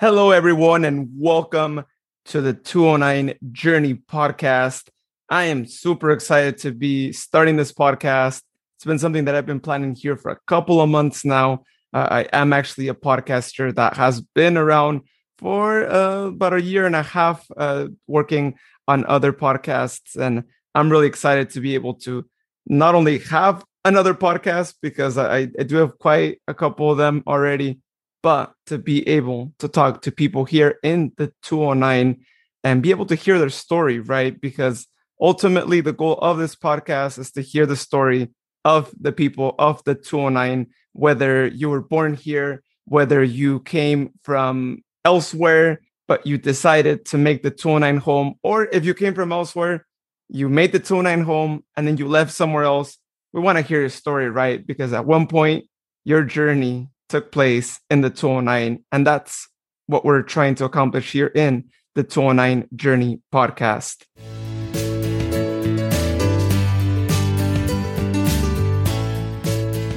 [0.00, 1.84] Hello, everyone, and welcome
[2.26, 4.90] to the 209 Journey podcast.
[5.28, 8.42] I am super excited to be starting this podcast.
[8.76, 11.64] It's been something that I've been planning here for a couple of months now.
[11.92, 15.00] Uh, I am actually a podcaster that has been around
[15.36, 18.56] for uh, about a year and a half, uh, working
[18.86, 20.14] on other podcasts.
[20.14, 20.44] And
[20.76, 22.24] I'm really excited to be able to
[22.68, 27.24] not only have another podcast, because I, I do have quite a couple of them
[27.26, 27.80] already,
[28.22, 32.20] but to be able to talk to people here in the 209
[32.64, 34.40] and be able to hear their story, right?
[34.40, 34.86] Because
[35.20, 38.28] ultimately, the goal of this podcast is to hear the story
[38.64, 44.82] of the people of the 209, whether you were born here, whether you came from
[45.04, 49.86] elsewhere, but you decided to make the 209 home, or if you came from elsewhere,
[50.28, 52.98] you made the 209 home and then you left somewhere else.
[53.32, 54.66] We want to hear your story, right?
[54.66, 55.66] Because at one point,
[56.04, 58.84] your journey took place in the 209.
[58.92, 59.48] And that's
[59.86, 64.04] what we're trying to accomplish here in the 209 Journey podcast.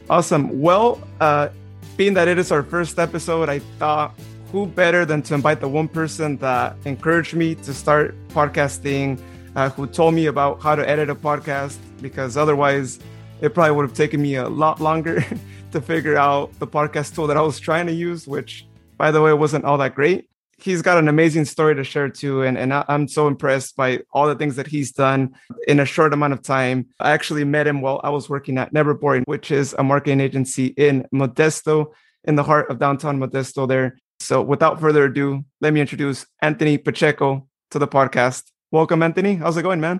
[0.09, 0.59] Awesome.
[0.59, 1.49] Well, uh,
[1.95, 4.13] being that it is our first episode, I thought
[4.51, 9.17] who better than to invite the one person that encouraged me to start podcasting,
[9.55, 12.99] uh, who told me about how to edit a podcast, because otherwise
[13.39, 15.23] it probably would have taken me a lot longer
[15.71, 18.65] to figure out the podcast tool that I was trying to use, which,
[18.97, 20.27] by the way, wasn't all that great.
[20.57, 22.43] He's got an amazing story to share too.
[22.43, 25.33] And, and I'm so impressed by all the things that he's done
[25.67, 26.87] in a short amount of time.
[26.99, 30.19] I actually met him while I was working at Never Boring, which is a marketing
[30.19, 31.93] agency in Modesto,
[32.25, 33.97] in the heart of downtown Modesto there.
[34.19, 38.43] So without further ado, let me introduce Anthony Pacheco to the podcast.
[38.69, 39.35] Welcome, Anthony.
[39.35, 39.99] How's it going, man?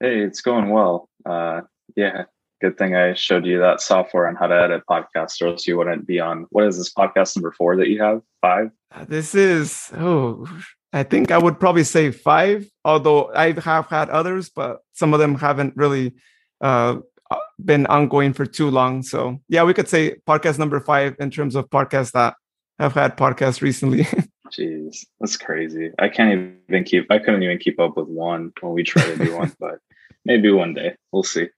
[0.00, 1.08] Hey, it's going well.
[1.24, 1.62] Uh,
[1.96, 2.24] yeah,
[2.60, 5.76] good thing I showed you that software on how to edit podcasts, or else you
[5.76, 6.46] wouldn't be on.
[6.50, 8.22] What is this podcast number four that you have?
[8.40, 8.70] Five.
[8.94, 10.46] Uh, this is oh,
[10.92, 12.68] I think I would probably say five.
[12.84, 16.14] Although I have had others, but some of them haven't really
[16.60, 16.96] uh,
[17.30, 19.02] uh, been ongoing for too long.
[19.02, 22.34] So yeah, we could say podcast number five in terms of podcasts that
[22.78, 24.06] have had podcasts recently.
[24.50, 25.90] Jeez, that's crazy.
[25.98, 27.10] I can't even keep.
[27.10, 29.78] I couldn't even keep up with one when we try to do one, but
[30.24, 31.48] maybe one day we'll see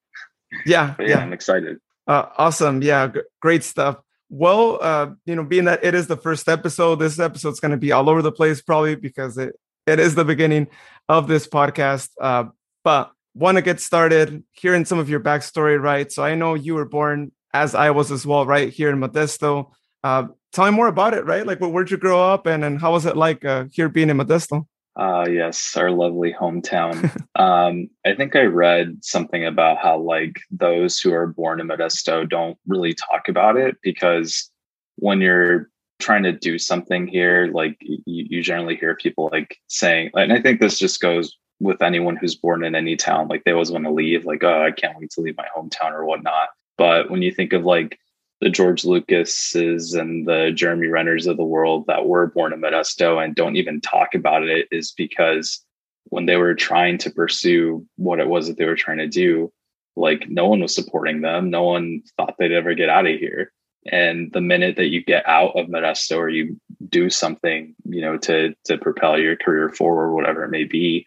[0.66, 1.78] yeah, yeah, yeah, I'm excited.
[2.06, 2.82] Uh, awesome.
[2.82, 3.98] Yeah, g- great stuff.
[4.28, 7.76] Well, uh, you know, being that it is the first episode, this episode's going to
[7.76, 9.54] be all over the place probably because it
[9.86, 10.68] it is the beginning
[11.08, 12.10] of this podcast.
[12.20, 12.44] Uh,
[12.84, 16.10] but want to get started hearing some of your backstory, right?
[16.10, 19.70] So I know you were born as I was as well, right here in Modesto.
[20.02, 21.46] Uh, tell me more about it, right?
[21.46, 24.16] Like, where'd you grow up, and and how was it like uh, here being in
[24.16, 24.66] Modesto?
[24.96, 27.04] Uh, yes, our lovely hometown.
[27.36, 32.28] um, I think I read something about how like those who are born in Modesto
[32.28, 34.50] don't really talk about it because
[34.96, 35.70] when you're
[36.00, 40.40] trying to do something here, like you, you generally hear people like saying, and I
[40.40, 43.84] think this just goes with anyone who's born in any town, like they always want
[43.84, 46.48] to leave, like, oh, I can't wait to leave my hometown or whatnot.
[46.78, 47.98] But when you think of like
[48.40, 53.22] the George Lucases and the Jeremy Renners of the world that were born in Modesto
[53.22, 55.64] and don't even talk about it is because
[56.04, 59.52] when they were trying to pursue what it was that they were trying to do,
[59.94, 61.50] like no one was supporting them.
[61.50, 63.52] No one thought they'd ever get out of here.
[63.90, 68.18] And the minute that you get out of Modesto or you do something, you know,
[68.18, 71.06] to to propel your career forward, whatever it may be,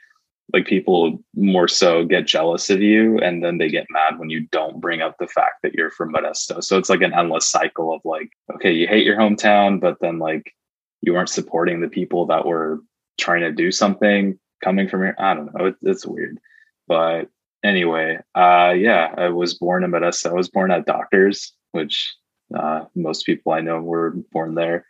[0.53, 4.41] like people more so get jealous of you and then they get mad when you
[4.51, 6.63] don't bring up the fact that you're from Modesto.
[6.63, 10.19] So it's like an endless cycle of like, okay, you hate your hometown, but then
[10.19, 10.53] like
[11.01, 12.79] you weren't supporting the people that were
[13.19, 15.15] trying to do something coming from here.
[15.17, 15.65] I don't know.
[15.65, 16.39] It, it's weird.
[16.87, 17.29] But
[17.63, 20.29] anyway, uh, yeah, I was born in Modesto.
[20.29, 22.15] I was born at Doctors, which
[22.55, 24.85] uh, most people I know were born there.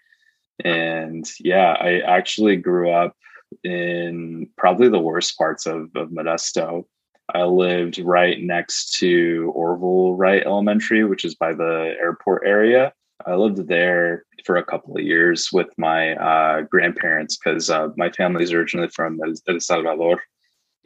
[0.64, 3.16] And yeah, I actually grew up
[3.64, 6.86] in probably the worst parts of, of Modesto.
[7.34, 12.94] I lived right next to Orville Wright Elementary, which is by the airport area.
[13.26, 18.10] I lived there for a couple of years with my uh, grandparents because uh, my
[18.12, 20.22] family is originally from El Salvador,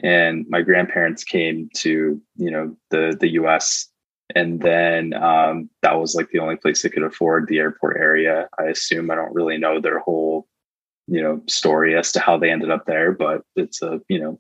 [0.04, 3.90] and my grandparents came to you know the the U.S.
[4.36, 8.50] And then um, that was like the only place they could afford the airport area.
[8.60, 10.48] I assume I don't really know their whole
[11.08, 14.40] you know story as to how they ended up there but it's a you know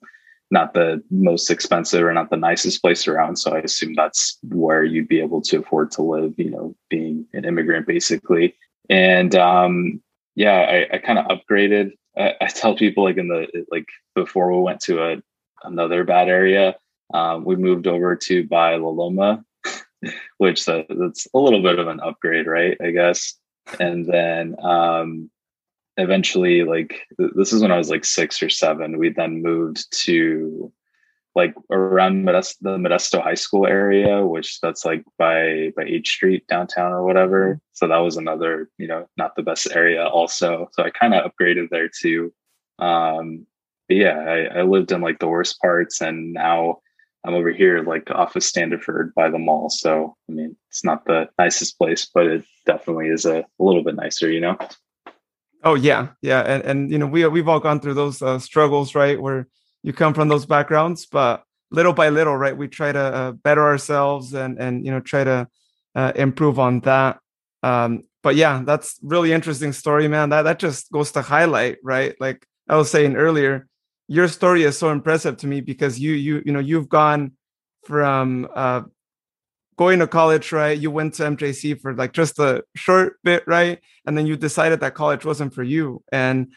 [0.49, 3.37] not the most expensive or not the nicest place around.
[3.37, 7.25] So i assume that's where you'd be able to afford to live you know being
[7.33, 8.55] an immigrant basically.
[8.89, 10.01] And um
[10.35, 11.91] yeah i, I kind of upgraded.
[12.17, 15.21] I, I, tell people like in the like before we went to a
[15.63, 16.75] another bad area
[17.13, 19.43] um, we moved over to by la loma
[20.37, 23.33] which uh, that's a little bit of an upgrade right i guess?
[23.79, 25.29] And then um
[25.97, 28.97] eventually like this is when I was like six or seven.
[28.97, 30.71] We then moved to
[31.35, 36.47] like around Modesto, the Modesto High School area, which that's like by by H Street
[36.47, 37.45] downtown or whatever.
[37.45, 37.57] Mm-hmm.
[37.73, 40.67] So that was another, you know, not the best area also.
[40.73, 42.33] So I kind of upgraded there too.
[42.79, 43.45] Um,
[43.87, 46.79] but yeah, I, I lived in like the worst parts and now
[47.23, 49.69] I'm over here like off of Standiford by the mall.
[49.69, 53.83] So I mean it's not the nicest place, but it definitely is a, a little
[53.83, 54.57] bit nicer, you know?
[55.67, 58.95] Oh yeah, yeah, and and you know we we've all gone through those uh, struggles,
[58.95, 59.21] right?
[59.21, 59.49] Where
[59.83, 63.63] you come from those backgrounds, but little by little, right, we try to uh, better
[63.63, 65.45] ourselves and and you know try to
[65.93, 67.19] uh, improve on that.
[67.63, 70.29] Um, but yeah, that's really interesting story, man.
[70.29, 72.15] That that just goes to highlight, right?
[72.17, 73.67] Like I was saying earlier,
[74.07, 77.33] your story is so impressive to me because you you you know you've gone
[77.83, 78.83] from uh,
[79.77, 80.77] going to college, right?
[80.77, 83.79] You went to MJC for like just a short bit, right?
[84.05, 86.03] And then you decided that college wasn't for you.
[86.11, 86.51] And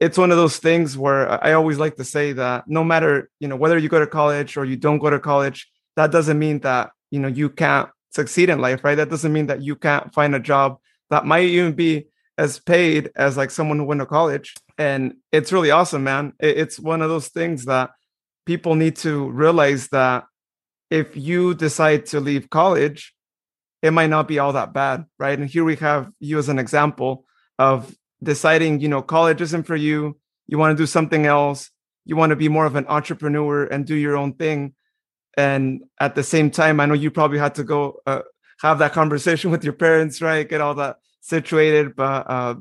[0.00, 3.48] it's one of those things where I always like to say that no matter, you
[3.48, 6.60] know, whether you go to college or you don't go to college, that doesn't mean
[6.60, 8.96] that, you know, you can't succeed in life, right?
[8.96, 10.78] That doesn't mean that you can't find a job
[11.10, 12.06] that might even be
[12.36, 14.54] as paid as like someone who went to college.
[14.76, 16.32] And it's really awesome, man.
[16.38, 17.90] It's one of those things that
[18.46, 20.24] people need to realize that
[20.90, 23.14] if you decide to leave college,
[23.82, 25.38] it might not be all that bad, right?
[25.38, 27.24] And here we have you as an example
[27.58, 30.18] of deciding, you know, college isn't for you.
[30.46, 31.70] You want to do something else.
[32.04, 34.74] You want to be more of an entrepreneur and do your own thing.
[35.36, 38.22] And at the same time, I know you probably had to go uh,
[38.60, 40.48] have that conversation with your parents, right?
[40.48, 41.94] Get all that situated.
[41.94, 42.54] But uh,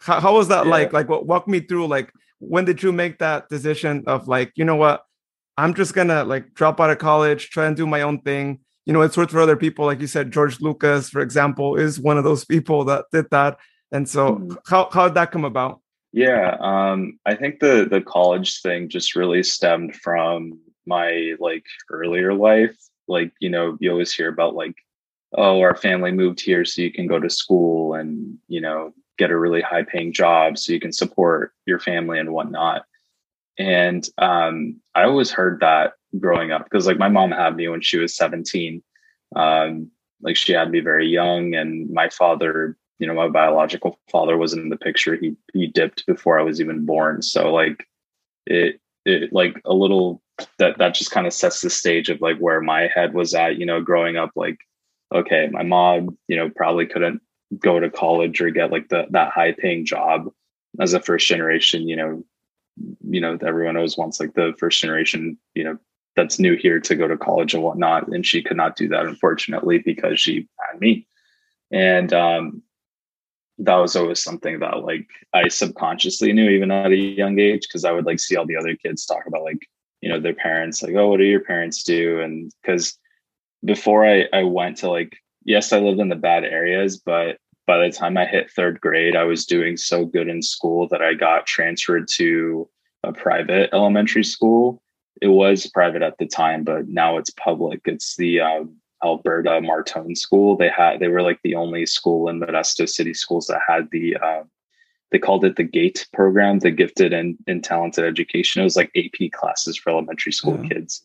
[0.00, 0.70] how, how was that yeah.
[0.70, 0.92] like?
[0.92, 1.88] Like, walk me through.
[1.88, 5.02] Like, when did you make that decision of like, you know what?
[5.56, 8.60] I'm just gonna like drop out of college, try and do my own thing.
[8.86, 9.86] You know, it's worked for other people.
[9.86, 13.58] Like you said, George Lucas, for example, is one of those people that did that.
[13.92, 14.54] And so mm-hmm.
[14.66, 15.80] how how did that come about?
[16.12, 22.34] Yeah, um, I think the the college thing just really stemmed from my like earlier
[22.34, 22.76] life.
[23.08, 24.74] Like, you know, you always hear about like,
[25.34, 29.30] oh, our family moved here so you can go to school and, you know, get
[29.30, 32.84] a really high paying job so you can support your family and whatnot.
[33.58, 37.82] And um, I always heard that growing up because like my mom had me when
[37.82, 38.82] she was 17.
[39.36, 39.90] Um,
[40.22, 44.62] like she had me very young, and my father, you know, my biological father wasn't
[44.62, 45.16] in the picture.
[45.16, 47.22] He he dipped before I was even born.
[47.22, 47.86] So like
[48.46, 50.22] it it like a little
[50.58, 53.58] that that just kind of sets the stage of like where my head was at,
[53.58, 54.58] you know, growing up like
[55.14, 57.20] okay, my mom, you know, probably couldn't
[57.58, 60.30] go to college or get like the that high paying job
[60.80, 62.24] as a first generation, you know,
[63.08, 65.78] you know, everyone always wants like the first generation, you know,
[66.16, 68.08] that's new here to go to college and whatnot.
[68.08, 71.06] And she could not do that, unfortunately, because she had me.
[71.70, 72.62] And um,
[73.58, 77.84] that was always something that like I subconsciously knew even at a young age, because
[77.84, 79.66] I would like see all the other kids talk about like,
[80.00, 82.20] you know, their parents, like, oh, what do your parents do?
[82.20, 82.98] And because
[83.64, 87.78] before I, I went to like, yes, I lived in the bad areas, but by
[87.78, 91.14] the time I hit third grade, I was doing so good in school that I
[91.14, 92.68] got transferred to
[93.02, 94.82] a private elementary school.
[95.22, 97.82] It was private at the time, but now it's public.
[97.86, 100.56] It's the um, Alberta Martone School.
[100.56, 104.16] They had they were like the only school in Modesto City Schools that had the
[104.16, 104.42] uh,
[105.10, 108.60] they called it the GATE program, the Gifted and, and Talented Education.
[108.60, 110.68] It was like AP classes for elementary school yeah.
[110.70, 111.02] kids.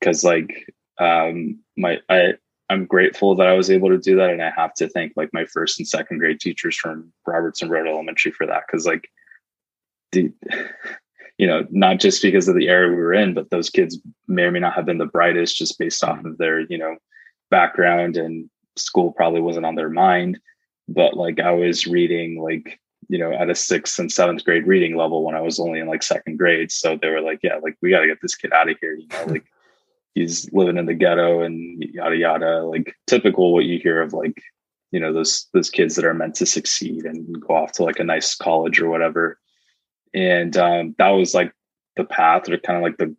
[0.00, 2.34] Because like um, my I
[2.68, 4.30] I'm grateful that I was able to do that.
[4.30, 7.86] And I have to thank like my first and second grade teachers from Robertson Road
[7.86, 8.66] Elementary for that.
[8.68, 9.08] Cause like,
[10.12, 10.32] the,
[11.38, 14.44] you know, not just because of the area we were in, but those kids may
[14.44, 16.28] or may not have been the brightest just based off mm-hmm.
[16.28, 16.96] of their, you know,
[17.50, 20.38] background and school probably wasn't on their mind.
[20.88, 24.96] But like I was reading like, you know, at a sixth and seventh grade reading
[24.96, 26.72] level when I was only in like second grade.
[26.72, 28.94] So they were like, yeah, like we got to get this kid out of here,
[28.94, 29.44] you know, like
[30.16, 34.42] he's living in the ghetto and yada yada like typical what you hear of like
[34.90, 37.98] you know those those kids that are meant to succeed and go off to like
[37.98, 39.38] a nice college or whatever.
[40.14, 41.52] And um, that was like
[41.96, 43.14] the path or kind of like the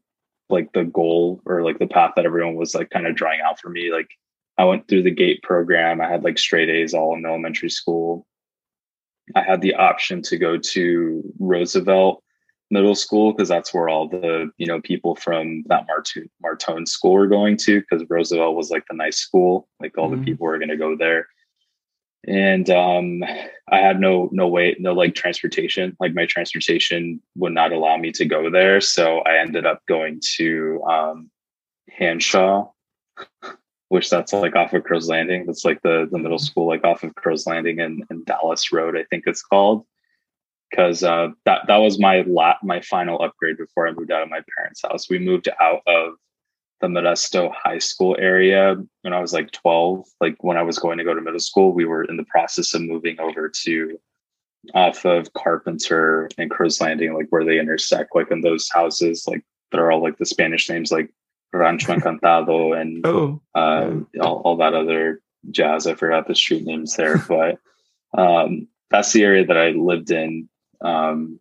[0.50, 3.60] like the goal or like the path that everyone was like kind of drawing out
[3.60, 3.92] for me.
[3.92, 4.10] Like
[4.58, 6.02] i went through the gate program.
[6.02, 8.26] I had like straight a's all in elementary school.
[9.36, 12.24] I had the option to go to roosevelt
[12.70, 17.14] middle school because that's where all the you know people from that Martone, Martone school
[17.14, 20.20] were going to because Roosevelt was like the nice school like all mm-hmm.
[20.20, 21.28] the people were going to go there
[22.28, 23.24] and um
[23.72, 28.12] I had no no way no like transportation like my transportation would not allow me
[28.14, 31.32] to go there so I ended up going to um
[31.98, 32.70] Hanshaw
[33.90, 36.46] which that's like off of Crow's Landing that's like the the middle mm-hmm.
[36.46, 39.86] school like off of Crow's Landing and, and Dallas Road I think it's called
[40.70, 44.30] because uh, that that was my la- my final upgrade before I moved out of
[44.30, 45.10] my parents' house.
[45.10, 46.14] We moved out of
[46.82, 50.06] the Modesto High School area when I was like 12.
[50.22, 52.74] Like when I was going to go to middle school, we were in the process
[52.74, 54.00] of moving over to
[54.74, 59.44] off of Carpenter and Crow's Landing, like where they intersect, like in those houses, like
[59.72, 61.10] they're all like the Spanish names, like
[61.54, 65.22] Rancho Encantado and oh, uh, all, all that other
[65.52, 65.88] jazz.
[65.88, 67.60] I forgot the street names there, but
[68.18, 70.50] um, that's the area that I lived in.
[70.82, 71.40] Um,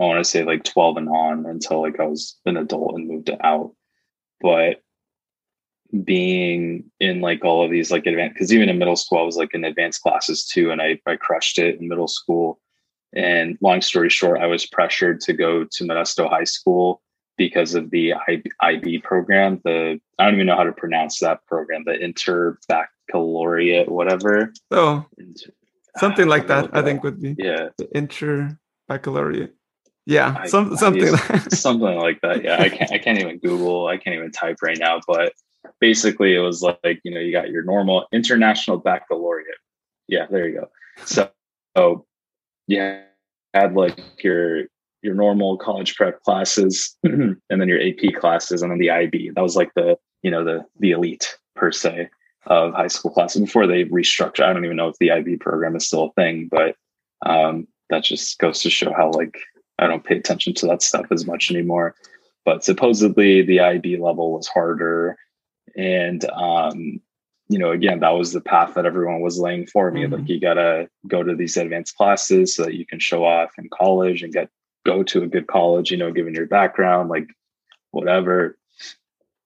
[0.00, 3.08] I want to say like 12 and on until like I was an adult and
[3.08, 3.72] moved out.
[4.40, 4.82] But
[6.04, 9.36] being in like all of these like advanced, because even in middle school, I was
[9.36, 12.60] like in advanced classes too, and I, I crushed it in middle school.
[13.12, 17.02] And long story short, I was pressured to go to Modesto High School
[17.36, 18.14] because of the
[18.60, 19.60] IB program.
[19.64, 21.82] The I don't even know how to pronounce that program.
[21.84, 24.52] The Inter Baccalaureate, whatever.
[24.70, 25.06] Oh,
[25.96, 26.70] something like that.
[26.72, 28.59] I think would be yeah the Inter
[28.90, 29.54] Baccalaureate.
[30.04, 32.42] Yeah, I, some, something like something like that.
[32.42, 33.86] Yeah, I can't I can't even Google.
[33.86, 34.98] I can't even type right now.
[35.06, 35.32] But
[35.80, 39.54] basically, it was like you know you got your normal international baccalaureate.
[40.08, 40.70] Yeah, there you go.
[41.04, 41.30] So,
[41.76, 42.04] so
[42.66, 43.02] yeah,
[43.54, 44.64] had like your
[45.02, 49.30] your normal college prep classes, and then your AP classes, and then the IB.
[49.36, 52.08] That was like the you know the the elite per se
[52.46, 54.42] of high school classes before they restructure.
[54.42, 56.74] I don't even know if the IB program is still a thing, but
[57.24, 59.38] um, that just goes to show how like
[59.78, 61.94] I don't pay attention to that stuff as much anymore.
[62.44, 65.16] But supposedly the IB level was harder.
[65.76, 67.00] And, um,
[67.48, 70.02] you know, again, that was the path that everyone was laying for me.
[70.02, 70.14] Mm-hmm.
[70.14, 73.50] Like, you got to go to these advanced classes so that you can show off
[73.58, 74.48] in college and get
[74.86, 77.28] go to a good college, you know, given your background, like
[77.90, 78.56] whatever.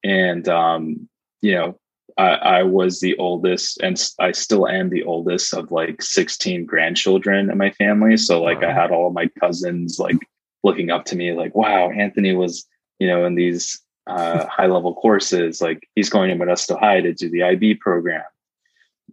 [0.03, 1.09] And, um,
[1.41, 1.79] you know,
[2.17, 7.51] I, I, was the oldest and I still am the oldest of like 16 grandchildren
[7.51, 8.17] in my family.
[8.17, 8.69] So like wow.
[8.69, 10.19] I had all my cousins like
[10.63, 12.67] looking up to me like, wow, Anthony was,
[13.01, 17.13] you know, in these uh, high level courses, like he's going to Modesto High to
[17.13, 18.23] do the IB program.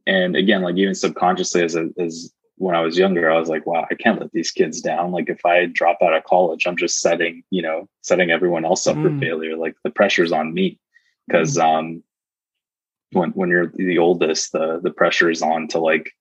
[0.06, 3.66] And again, like even subconsciously as a, as when I was younger, I was like,
[3.66, 5.12] wow, I can't let these kids down.
[5.12, 8.86] Like if I drop out of college, I'm just setting, you know, setting everyone else
[8.86, 9.04] up mm.
[9.04, 9.58] for failure.
[9.58, 10.80] Like the pressure's on me
[11.28, 11.64] because, mm.
[11.64, 12.04] um,
[13.12, 16.12] when when you're the oldest, the the pressure is on to like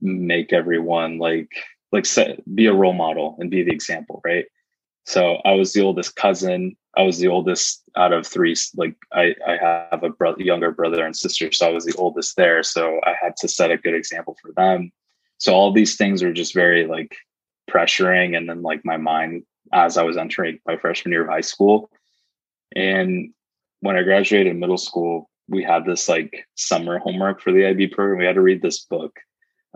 [0.00, 1.50] make everyone like
[1.92, 4.46] like set, be a role model and be the example, right?
[5.04, 6.76] So I was the oldest cousin.
[6.96, 8.54] I was the oldest out of three.
[8.76, 9.56] Like I, I
[9.90, 12.62] have a brother, younger brother and sister, so I was the oldest there.
[12.62, 14.92] So I had to set a good example for them.
[15.38, 17.16] So all these things were just very like
[17.70, 21.40] pressuring, and then like my mind as I was entering my freshman year of high
[21.40, 21.90] school.
[22.76, 23.32] And
[23.80, 28.18] when I graduated middle school, we had this like summer homework for the IB program.
[28.18, 29.18] We had to read this book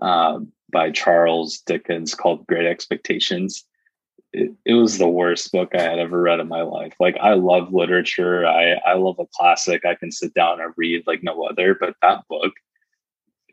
[0.00, 3.64] uh, by Charles Dickens called Great Expectations.
[4.32, 6.94] It, it, was the worst book I had ever read in my life.
[7.00, 8.46] Like I love literature.
[8.46, 9.84] I, I love a classic.
[9.84, 12.52] I can sit down and read like no other, but that book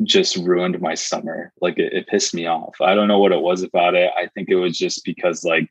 [0.04, 1.54] just ruined my summer.
[1.62, 2.76] Like it, it pissed me off.
[2.82, 4.12] I don't know what it was about it.
[4.18, 5.70] I think it was just because like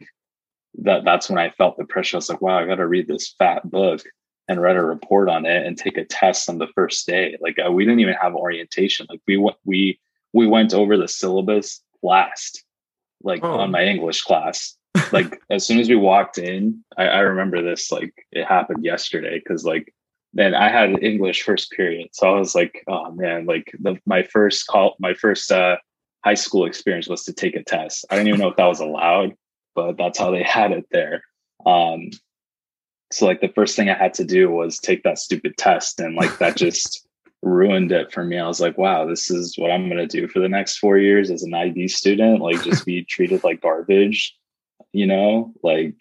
[0.79, 2.17] that that's when I felt the pressure.
[2.17, 4.03] I was like, wow, I got to read this fat book
[4.49, 7.37] and write a report on it and take a test on the first day.
[7.41, 9.07] Like uh, we didn't even have orientation.
[9.09, 10.01] Like we went we
[10.33, 12.65] we went over the syllabus last,
[13.23, 13.59] like oh.
[13.59, 14.77] on my English class.
[15.13, 19.39] like as soon as we walked in, I, I remember this like it happened yesterday
[19.39, 19.93] because like
[20.35, 24.23] then I had English first period, so I was like, oh man, like the my
[24.23, 25.77] first call, my first uh,
[26.25, 28.05] high school experience was to take a test.
[28.11, 29.35] I didn't even know if that was allowed,
[29.75, 31.23] but that's how they had it there.
[31.67, 32.11] Um,
[33.13, 36.15] so like the first thing I had to do was take that stupid test and
[36.15, 37.07] like that just
[37.43, 38.39] ruined it for me.
[38.39, 41.31] I was like, wow, this is what I'm gonna do for the next four years
[41.31, 44.37] as an IB student, like just be treated like garbage,
[44.93, 45.53] you know?
[45.63, 45.97] Like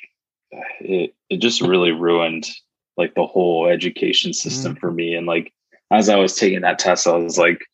[0.80, 2.50] it it just really ruined
[2.98, 4.80] like the whole education system mm.
[4.80, 5.16] for me.
[5.16, 5.54] And like
[5.92, 7.66] as I was taking that test, I was like,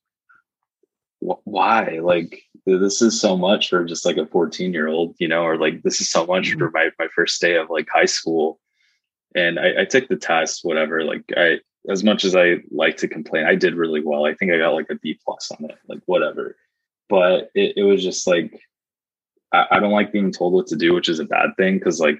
[1.20, 2.00] why?
[2.02, 5.58] Like this is so much for just like a 14 year old, you know, or
[5.58, 6.60] like this is so much mm.
[6.60, 8.60] for my my first day of like high school
[9.38, 11.04] and I, I took the test, whatever.
[11.04, 14.26] Like I, as much as I like to complain, I did really well.
[14.26, 16.58] I think I got like a B plus on it, like whatever.
[17.08, 18.60] But it, it was just like
[19.54, 22.00] I, I don't like being told what to do, which is a bad thing because
[22.00, 22.20] like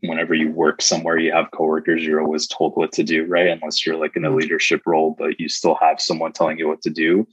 [0.00, 3.48] whenever you work somewhere, you have coworkers, you're always told what to do, right?
[3.48, 4.38] Unless you're like in a mm-hmm.
[4.38, 7.26] leadership role, but you still have someone telling you what to do.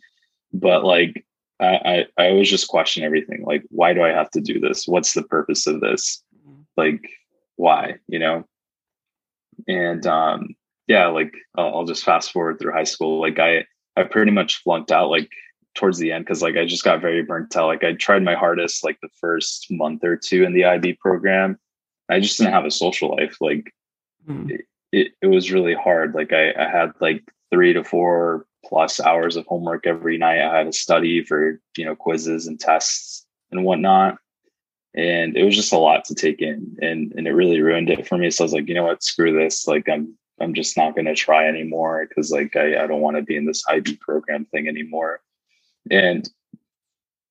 [0.53, 1.25] But like
[1.59, 3.43] I, I, I always just question everything.
[3.43, 4.87] Like, why do I have to do this?
[4.87, 6.23] What's the purpose of this?
[6.47, 6.61] Mm-hmm.
[6.77, 7.09] Like,
[7.55, 7.95] why?
[8.07, 8.45] You know?
[9.67, 10.55] And um,
[10.87, 13.21] yeah, like I'll, I'll, just fast forward through high school.
[13.21, 15.29] Like I, I pretty much flunked out like
[15.75, 17.67] towards the end because like I just got very burnt out.
[17.67, 21.57] Like I tried my hardest like the first month or two in the IB program.
[22.09, 23.37] I just didn't have a social life.
[23.39, 23.73] Like
[24.27, 24.51] mm.
[24.51, 26.13] it, it, it, was really hard.
[26.13, 30.41] Like I, I had like three to four plus hours of homework every night.
[30.41, 34.17] I had to study for, you know, quizzes and tests and whatnot.
[34.95, 38.07] And it was just a lot to take in and, and it really ruined it
[38.07, 38.29] for me.
[38.29, 39.67] So I was like, you know what, screw this.
[39.67, 43.23] Like I'm I'm just not gonna try anymore because like I, I don't want to
[43.23, 45.21] be in this IB program thing anymore.
[45.89, 46.29] And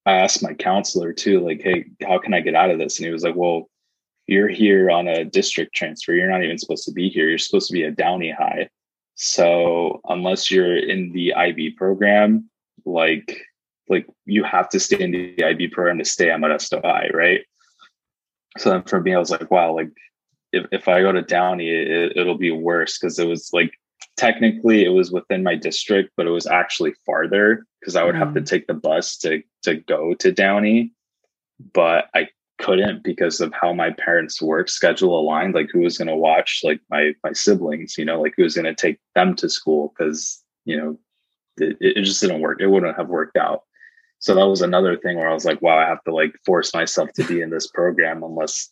[0.05, 2.99] I asked my counselor too, like, hey, how can I get out of this?
[2.99, 3.69] And he was like, well,
[4.27, 6.13] you're here on a district transfer.
[6.13, 7.29] You're not even supposed to be here.
[7.29, 8.69] You're supposed to be a Downey High.
[9.15, 12.49] So unless you're in the IB program,
[12.85, 13.41] like
[13.93, 17.43] like you have to stay in the IB program to stay at Modesto High, right?
[18.59, 19.91] So then for me, I was like, wow, like
[20.53, 23.73] if, if I go to Downey, it, it'll be worse because it was like
[24.17, 28.19] technically it was within my district, but it was actually farther because I would mm.
[28.19, 28.47] have to mm.
[28.47, 30.93] take the bus to to go to Downey.
[31.73, 35.55] But I couldn't because of how my parents' work schedule aligned.
[35.55, 37.97] Like who was going to watch like my my siblings?
[37.97, 39.95] You know, like who was going to take them to school?
[39.97, 40.99] Because you know,
[41.57, 42.61] it, it just didn't work.
[42.61, 43.63] It wouldn't have worked out.
[44.23, 46.73] So that was another thing where I was like, wow, I have to like force
[46.73, 48.71] myself to be in this program unless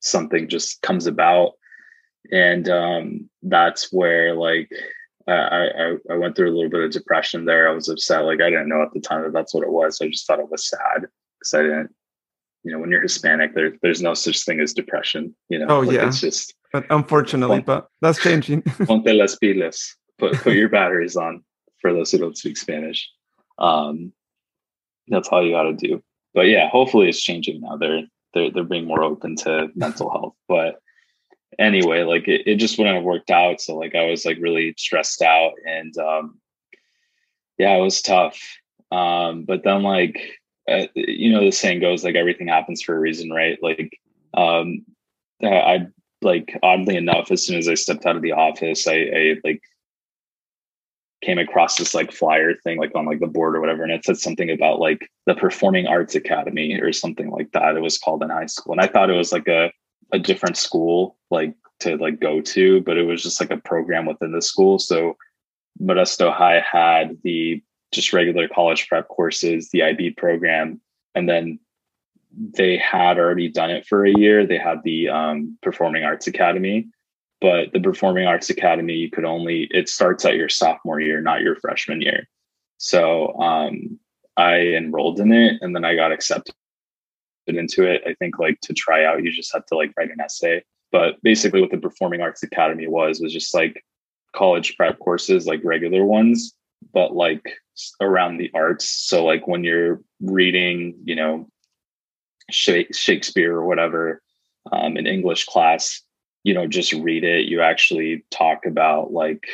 [0.00, 1.52] something just comes about.
[2.32, 4.68] And um, that's where like
[5.28, 7.68] I, I, I went through a little bit of depression there.
[7.68, 8.24] I was upset.
[8.24, 10.00] Like I didn't know at the time that that's what it was.
[10.02, 11.06] I just thought it was sad
[11.38, 11.94] because I didn't
[12.62, 15.34] you know, when you're Hispanic, there there's no such thing as depression.
[15.48, 18.62] You know, oh like yeah, it's just but unfortunately, but that's changing.
[18.86, 19.94] ponte las pilas.
[20.18, 21.42] Put put your batteries on
[21.80, 23.08] for those who don't speak Spanish.
[23.58, 24.12] Um,
[25.10, 26.02] that's all you got to do.
[26.34, 27.76] But yeah, hopefully it's changing now.
[27.76, 28.02] They're
[28.34, 30.34] they're they're being more open to mental health.
[30.48, 30.80] But
[31.58, 33.60] anyway, like it, it just wouldn't have worked out.
[33.60, 36.38] So like I was like really stressed out and um,
[37.58, 38.40] yeah, it was tough.
[38.92, 40.40] Um, but then like
[40.70, 43.98] uh, you know the saying goes like everything happens for a reason right like
[44.34, 44.84] um
[45.42, 45.86] i
[46.22, 49.62] like oddly enough as soon as i stepped out of the office i, I like
[51.22, 54.04] came across this like flyer thing like on like the board or whatever and it
[54.04, 57.76] said something about like the performing arts academy or something like that.
[57.76, 59.70] It was called in high school and i thought it was like a
[60.12, 64.06] a different school like to like go to but it was just like a program
[64.06, 64.78] within the school.
[64.78, 65.16] So
[65.80, 70.80] modesto high had the just regular college prep courses, the IB program,
[71.14, 71.58] and then
[72.32, 74.46] they had already done it for a year.
[74.46, 76.86] They had the um, Performing Arts Academy,
[77.40, 81.40] but the Performing Arts Academy you could only it starts at your sophomore year, not
[81.40, 82.28] your freshman year.
[82.78, 83.98] So um,
[84.36, 86.54] I enrolled in it, and then I got accepted
[87.46, 88.02] into it.
[88.06, 90.62] I think like to try out, you just have to like write an essay.
[90.92, 93.84] But basically, what the Performing Arts Academy was was just like
[94.34, 96.54] college prep courses, like regular ones,
[96.92, 97.44] but like
[98.00, 98.88] around the arts.
[98.88, 101.48] So like when you're reading, you know,
[102.50, 104.22] Shakespeare or whatever
[104.72, 106.02] um, in English class,
[106.44, 107.46] you know, just read it.
[107.46, 109.46] You actually talk about like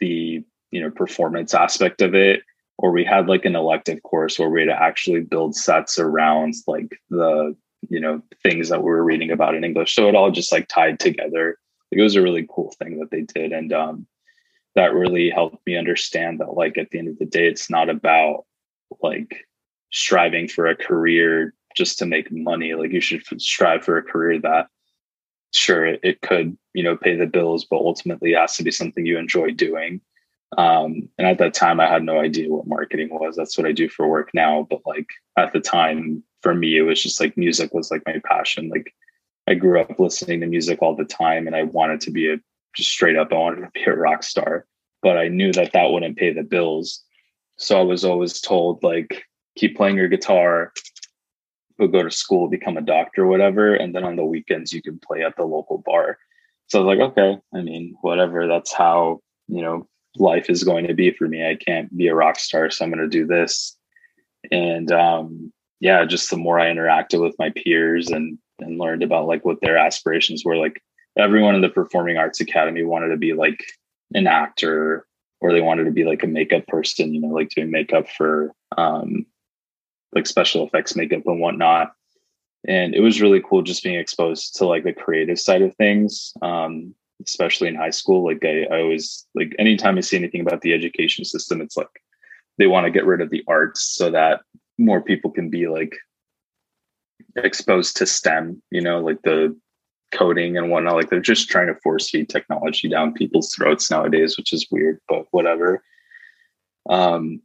[0.00, 2.40] the you know performance aspect of it.
[2.78, 6.54] Or we had like an elective course where we had to actually build sets around
[6.66, 7.56] like the
[7.88, 9.94] you know things that we were reading about in English.
[9.94, 11.58] So it all just like tied together.
[11.92, 14.06] Like, it was a really cool thing that they did, and um,
[14.74, 17.88] that really helped me understand that like at the end of the day it's not
[17.88, 18.44] about
[19.02, 19.46] like
[19.90, 24.40] striving for a career just to make money like you should strive for a career
[24.40, 24.66] that
[25.54, 29.06] sure it could you know pay the bills but ultimately it has to be something
[29.06, 30.00] you enjoy doing.
[30.56, 33.36] Um, and at that time i had no idea what marketing was.
[33.36, 34.66] That's what i do for work now.
[34.68, 38.20] But like at the time for me it was just like music was like my
[38.24, 38.68] passion.
[38.68, 38.94] Like
[39.46, 42.38] i grew up listening to music all the time and i wanted to be a
[42.74, 44.66] just straight up, I wanted to be a rock star,
[45.02, 47.02] but I knew that that wouldn't pay the bills.
[47.56, 49.24] So I was always told, like,
[49.56, 50.72] keep playing your guitar,
[51.78, 53.74] but go to school, become a doctor, whatever.
[53.74, 56.18] And then on the weekends, you can play at the local bar.
[56.68, 58.46] So I was like, okay, I mean, whatever.
[58.46, 61.46] That's how, you know, life is going to be for me.
[61.46, 62.70] I can't be a rock star.
[62.70, 63.76] So I'm going to do this.
[64.50, 69.26] And um, yeah, just the more I interacted with my peers and, and learned about
[69.26, 70.80] like what their aspirations were, like
[71.18, 73.64] everyone in the performing arts academy wanted to be like
[74.14, 75.06] an actor
[75.40, 78.52] or they wanted to be like a makeup person you know like doing makeup for
[78.76, 79.24] um
[80.14, 81.92] like special effects makeup and whatnot
[82.66, 86.32] and it was really cool just being exposed to like the creative side of things
[86.42, 90.60] um especially in high school like I, I always like anytime i see anything about
[90.60, 91.88] the education system it's like
[92.58, 94.40] they want to get rid of the arts so that
[94.78, 95.96] more people can be like
[97.36, 99.56] exposed to stem you know like the
[100.14, 100.94] coding and whatnot.
[100.94, 105.00] Like they're just trying to force feed technology down people's throats nowadays, which is weird,
[105.08, 105.82] but whatever.
[106.88, 107.42] Um,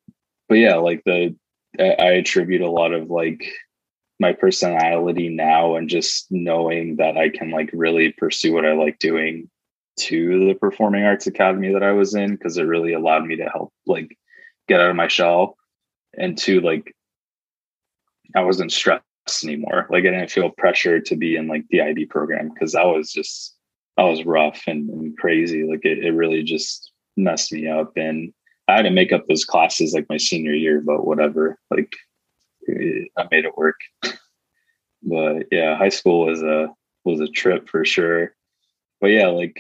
[0.48, 1.36] but yeah, like the
[1.78, 3.44] I attribute a lot of like
[4.20, 9.00] my personality now and just knowing that I can like really pursue what I like
[9.00, 9.50] doing
[10.00, 13.46] to the performing arts academy that I was in because it really allowed me to
[13.46, 14.18] help like
[14.68, 15.58] get out of my shell
[16.18, 16.96] and to like
[18.36, 19.04] I wasn't stressed
[19.44, 19.88] anymore.
[19.90, 23.12] Like I didn't feel pressure to be in like the IB program because that was
[23.12, 23.56] just
[23.98, 25.68] that was rough and, and crazy.
[25.70, 28.34] Like it, it really just messed me up and
[28.70, 31.58] I had to make up those classes like my senior year, but whatever.
[31.72, 31.92] Like
[32.70, 33.80] I made it work.
[35.04, 36.70] but yeah, high school was a
[37.04, 38.36] was a trip for sure.
[39.02, 39.60] But yeah, like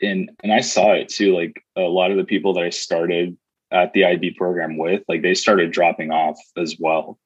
[0.00, 1.36] and and I saw it too.
[1.36, 3.36] Like a lot of the people that I started
[3.70, 7.18] at the IB program with, like they started dropping off as well.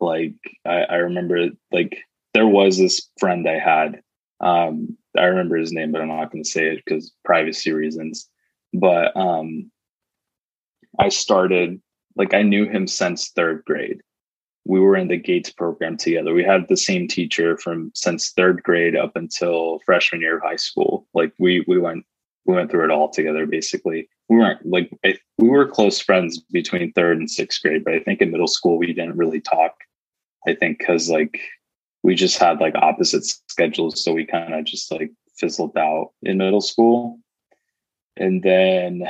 [0.00, 1.96] Like I, I remember like
[2.32, 4.02] there was this friend I had.
[4.40, 8.28] Um, I remember his name, but I'm not going to say it because privacy reasons.
[8.72, 9.70] But um,
[10.98, 11.80] I started
[12.16, 14.00] like I knew him since third grade.
[14.66, 16.32] We were in the Gates program together.
[16.32, 20.56] We had the same teacher from since third grade up until freshman year of high
[20.56, 21.06] school.
[21.14, 22.04] Like we we went
[22.46, 24.08] we went through it all together basically.
[24.28, 28.00] We weren't like I, we were close friends between third and sixth grade, but I
[28.00, 29.74] think in middle school we didn't really talk.
[30.46, 31.40] I think because like
[32.02, 36.38] we just had like opposite schedules, so we kind of just like fizzled out in
[36.38, 37.18] middle school.
[38.16, 39.08] And then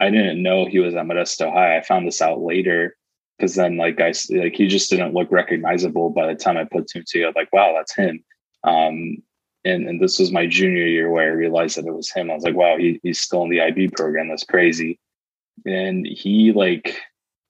[0.00, 1.76] I didn't know he was at Modesto High.
[1.76, 2.96] I found this out later
[3.38, 6.88] because then like I like he just didn't look recognizable by the time I put
[6.88, 7.30] two two.
[7.36, 8.24] Like, wow, that's him.
[8.64, 9.18] Um,
[9.64, 12.30] and and this was my junior year where I realized that it was him.
[12.30, 14.28] I was like, wow, he, he's still in the IB program.
[14.28, 14.98] That's crazy.
[15.66, 16.98] And he like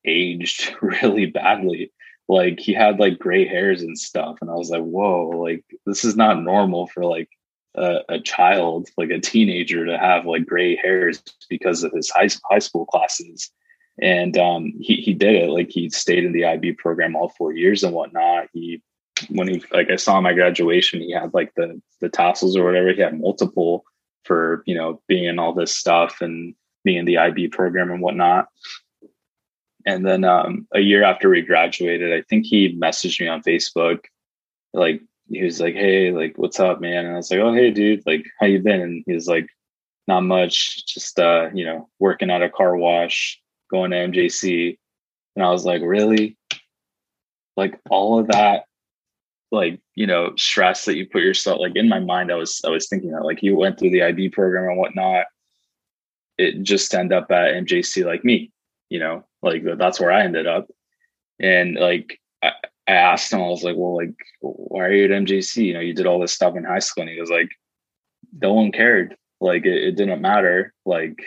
[0.04, 1.92] aged really badly.
[2.28, 6.04] Like he had like gray hairs and stuff, and I was like, whoa, like this
[6.04, 7.28] is not normal for like
[7.74, 12.28] a, a, child, like a teenager, to have like gray hairs because of his high,
[12.50, 13.50] high school classes.
[14.00, 15.50] And um, he he did it.
[15.50, 18.48] Like he stayed in the IB program all four years and whatnot.
[18.52, 18.82] He
[19.28, 22.92] when he like I saw my graduation, he had like the the tassels or whatever.
[22.92, 23.84] He had multiple
[24.24, 26.54] for you know being in all this stuff and
[26.84, 28.48] being in the IB program and whatnot.
[29.86, 34.04] And then um, a year after we graduated, I think he messaged me on Facebook,
[34.72, 37.70] like he was like, "Hey, like, what's up, man?" And I was like, "Oh, hey,
[37.70, 39.46] dude, like, how you been?" And he was like,
[40.08, 43.40] "Not much, just uh, you know, working at a car wash,
[43.70, 44.78] going to MJC."
[45.36, 46.36] And I was like, "Really?"
[47.56, 48.64] Like all of that,
[49.52, 52.32] like you know, stress that you put yourself like in my mind.
[52.32, 55.26] I was I was thinking that like you went through the IB program and whatnot.
[56.38, 58.50] It just end up at MJC like me,
[58.88, 60.68] you know, like that's where I ended up,
[61.38, 62.52] and like I,
[62.88, 65.64] I asked him, I was like, well, like, why are you at MJC?
[65.64, 67.02] You know, you did all this stuff in high school.
[67.02, 67.50] And he was like,
[68.40, 69.16] no one cared.
[69.40, 70.74] Like, it, it didn't matter.
[70.84, 71.22] Like,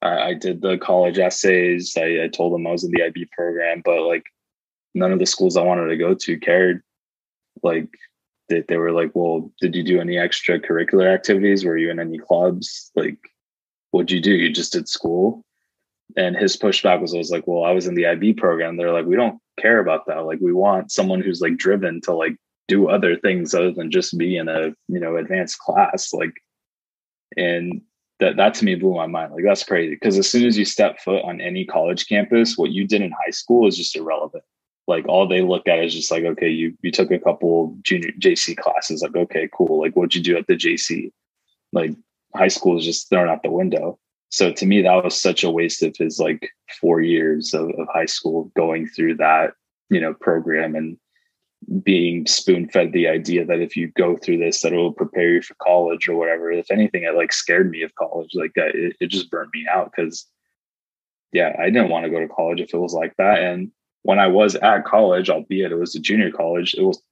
[0.00, 1.96] I, I, did the college essays.
[1.96, 4.24] I, I told them I was in the IB program, but like,
[4.94, 6.82] none of the schools I wanted to go to cared.
[7.62, 7.88] Like,
[8.48, 11.64] they, they were like, well, did you do any extracurricular activities?
[11.64, 12.90] Were you in any clubs?
[12.94, 13.18] Like,
[13.90, 14.32] what'd you do?
[14.32, 15.44] You just did school?
[16.16, 18.76] And his pushback was, I was like, well, I was in the IB program.
[18.76, 20.24] They're like, we don't care about that.
[20.24, 24.16] Like we want someone who's like driven to like do other things other than just
[24.16, 26.12] be in a, you know, advanced class.
[26.12, 26.32] Like,
[27.36, 27.82] and
[28.20, 29.32] that, that to me blew my mind.
[29.32, 29.96] Like that's crazy.
[29.96, 33.12] Cause as soon as you step foot on any college campus, what you did in
[33.12, 34.44] high school is just irrelevant.
[34.86, 38.10] Like all they look at is just like, okay, you, you took a couple junior
[38.18, 39.02] JC classes.
[39.02, 39.80] Like, okay, cool.
[39.80, 41.12] Like what'd you do at the JC?
[41.72, 41.92] Like
[42.34, 43.98] high school is just thrown out the window
[44.30, 47.88] so to me that was such a waste of his like four years of, of
[47.92, 49.52] high school going through that
[49.90, 50.98] you know program and
[51.82, 55.30] being spoon fed the idea that if you go through this that it will prepare
[55.34, 56.50] you for college or whatever.
[56.50, 58.30] If anything it like scared me of college.
[58.34, 60.26] Like it, it just burned me out because
[61.32, 63.42] yeah i didn't want to go to college if it was like that.
[63.42, 63.70] And
[64.02, 67.02] when i was at college albeit it was a junior college it was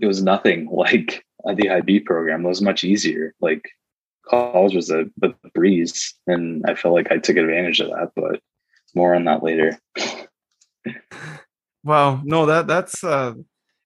[0.00, 1.24] it was nothing like
[1.56, 2.44] the ib program.
[2.44, 3.34] It was much easier.
[3.40, 3.70] Like
[4.28, 8.12] college was a, a breeze, and I felt like I took advantage of that.
[8.14, 8.40] But
[8.94, 9.78] more on that later.
[11.84, 13.34] wow, no that that's uh,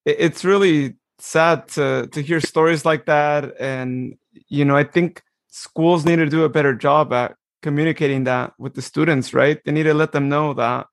[0.04, 4.16] it, it's really sad to to hear stories like that, and
[4.48, 8.74] you know I think schools need to do a better job at communicating that with
[8.74, 9.34] the students.
[9.34, 9.62] Right?
[9.64, 10.86] They need to let them know that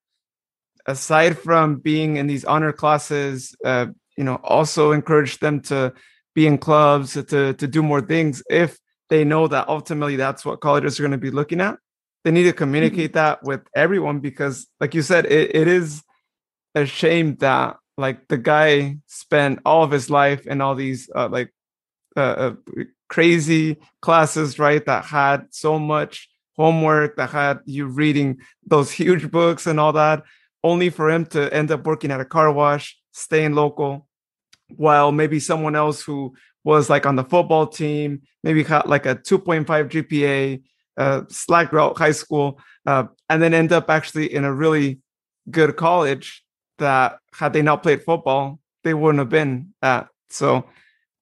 [0.86, 5.94] aside from being in these honor classes, uh, you know, also encourage them to
[6.34, 8.78] be in clubs to to do more things if
[9.16, 11.78] they know that ultimately that's what colleges are going to be looking at
[12.24, 13.40] they need to communicate mm-hmm.
[13.40, 16.04] that with everyone because like you said it, it is
[16.76, 21.30] a shame that like the guy spent all of his life in all these uh,
[21.30, 21.54] like
[22.18, 22.54] uh, uh,
[23.10, 29.68] crazy classes right that had so much homework that had you reading those huge books
[29.68, 30.24] and all that
[30.66, 34.08] only for him to end up working at a car wash, staying local,
[34.76, 36.34] while maybe someone else who
[36.66, 40.62] was like on the football team, maybe got like a 2.5 GPA,
[40.98, 45.00] uh, slack route high school, uh, and then end up actually in a really
[45.50, 46.44] good college
[46.80, 50.08] that had they not played football, they wouldn't have been at.
[50.30, 50.66] So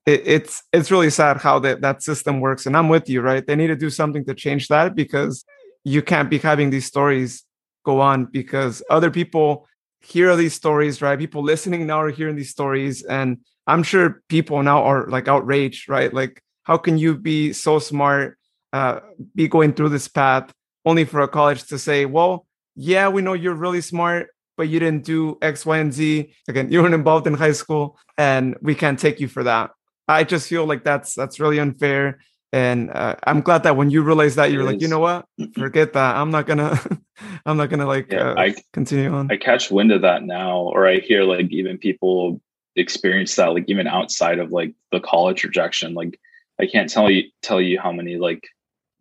[0.06, 2.66] it, it's it's really sad how that that system works.
[2.66, 3.46] And I'm with you, right?
[3.46, 5.44] They need to do something to change that because
[5.84, 7.44] you can't be having these stories
[7.84, 9.68] go on because other people
[10.00, 11.20] hear these stories, right?
[11.20, 15.90] People listening now are hearing these stories, and I'm sure people now are like outraged,
[15.90, 16.14] right?
[16.14, 18.38] Like, how can you be so smart,
[18.72, 19.00] uh,
[19.36, 20.52] be going through this path,
[20.86, 22.46] only for a college to say, well,
[22.76, 26.34] yeah, we know you're really smart, but you didn't do X, Y, and Z.
[26.48, 29.72] Again, you weren't involved in high school, and we can't take you for that.
[30.08, 32.20] I just feel like that's that's really unfair.
[32.52, 35.26] And uh, I'm glad that when you realize that, you're like, you know what?
[35.56, 36.16] Forget that.
[36.16, 36.80] I'm not gonna,
[37.46, 39.32] I'm not gonna like yeah, uh, I, continue on.
[39.32, 42.42] I catch wind of that now, or I hear like even people
[42.76, 45.94] experience that, like even outside of like the college rejection.
[45.94, 46.20] Like
[46.60, 48.48] I can't tell you tell you how many like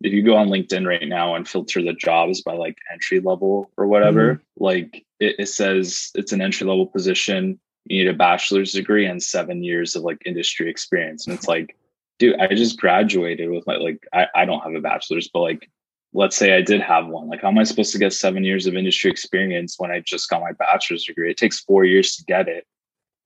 [0.01, 3.71] if you go on LinkedIn right now and filter the jobs by like entry level
[3.77, 4.63] or whatever, mm-hmm.
[4.63, 7.59] like it, it says it's an entry level position.
[7.85, 11.25] You need a bachelor's degree and seven years of like industry experience.
[11.25, 11.77] And it's like,
[12.19, 15.69] dude, I just graduated with my like I, I don't have a bachelor's, but like
[16.13, 17.29] let's say I did have one.
[17.29, 20.29] Like how am I supposed to get seven years of industry experience when I just
[20.29, 21.31] got my bachelor's degree?
[21.31, 22.67] It takes four years to get it.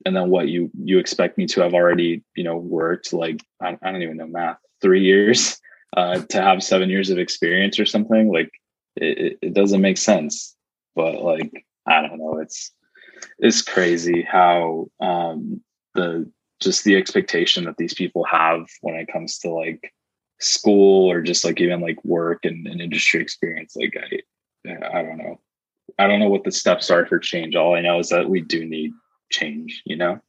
[0.05, 3.77] And then what you you expect me to have already, you know, worked like I,
[3.81, 5.59] I don't even know math, three years
[5.97, 8.51] uh, to have seven years of experience or something like
[8.95, 10.55] it, it doesn't make sense.
[10.95, 12.71] But like i don't know it's
[13.39, 15.61] it's crazy how um
[15.95, 16.29] the
[16.59, 19.93] just the expectation that these people have when it comes to like
[20.39, 25.17] school or just like even like work and, and industry experience like i i don't
[25.17, 25.39] know.
[25.97, 27.55] I don't know what the steps are for change.
[27.55, 28.91] All i know is that we do need
[29.29, 30.19] change you know?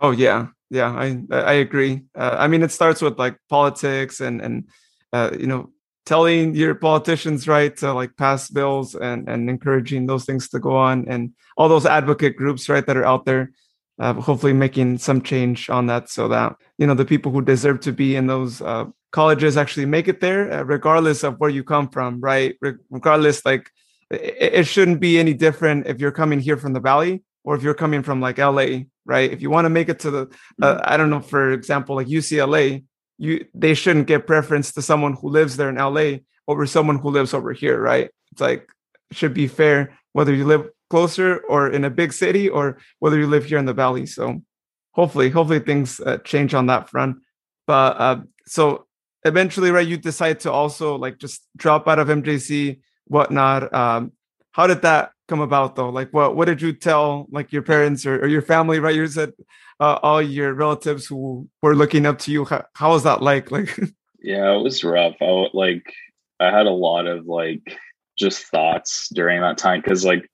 [0.00, 0.48] Oh yeah.
[0.70, 2.02] Yeah i i agree.
[2.14, 4.64] Uh, i mean it starts with like politics and and
[5.12, 5.70] uh, you know,
[6.06, 10.76] telling your politicians right to like pass bills and and encouraging those things to go
[10.76, 13.52] on and all those advocate groups right that are out there
[14.00, 17.78] uh, hopefully making some change on that so that you know the people who deserve
[17.78, 21.62] to be in those uh, colleges actually make it there uh, regardless of where you
[21.62, 22.56] come from right?
[22.60, 23.70] Re- regardless like
[24.10, 27.62] it, it, shouldn't be any different if you're coming here from the valley or if
[27.62, 28.66] you're coming from like la
[29.04, 30.22] right if you want to make it to the
[30.62, 30.80] uh, mm-hmm.
[30.84, 32.82] i don't know for example like ucla
[33.22, 37.10] you they shouldn't give preference to someone who lives there in LA over someone who
[37.10, 38.10] lives over here, right?
[38.32, 38.68] It's like
[39.10, 43.18] it should be fair whether you live closer or in a big city or whether
[43.18, 44.06] you live here in the valley.
[44.06, 44.42] So
[44.90, 47.18] hopefully, hopefully things uh, change on that front.
[47.66, 48.86] But uh, so
[49.24, 53.72] eventually, right, you decide to also like just drop out of MJC, whatnot.
[53.72, 54.12] Um,
[54.50, 55.88] how did that come about though?
[55.88, 58.80] Like, what what did you tell like your parents or, or your family?
[58.80, 59.32] Right, you said
[59.80, 62.44] uh, all your relatives who were looking up to you.
[62.44, 63.50] How, how was that like?
[63.50, 63.78] Like,
[64.22, 65.16] yeah, it was rough.
[65.20, 65.92] I like
[66.38, 67.78] I had a lot of like
[68.18, 70.28] just thoughts during that time because like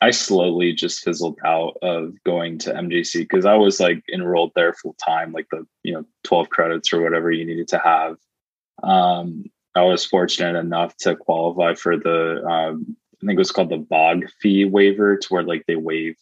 [0.00, 4.72] I slowly just fizzled out of going to MJC because I was like enrolled there
[4.72, 8.16] full time, like the you know twelve credits or whatever you needed to have.
[8.82, 13.70] Um, I was fortunate enough to qualify for the um, I think it was called
[13.70, 16.16] the BOG fee waiver, to where like they waive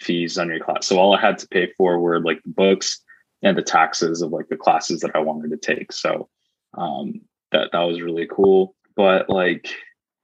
[0.00, 0.86] fees on your class.
[0.86, 3.00] So all I had to pay for were like the books
[3.42, 5.92] and the taxes of like the classes that I wanted to take.
[5.92, 6.28] So
[6.74, 8.74] um, that that was really cool.
[8.96, 9.68] But like,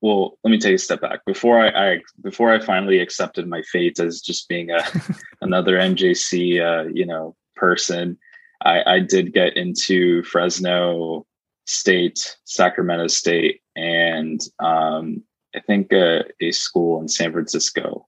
[0.00, 3.60] well, let me take a step back before I, I before I finally accepted my
[3.62, 4.82] fate as just being a
[5.42, 8.16] another MJC uh, you know person.
[8.64, 11.26] I, I did get into Fresno
[11.66, 15.22] State, Sacramento State, and um,
[15.54, 18.06] I think uh, a school in San Francisco.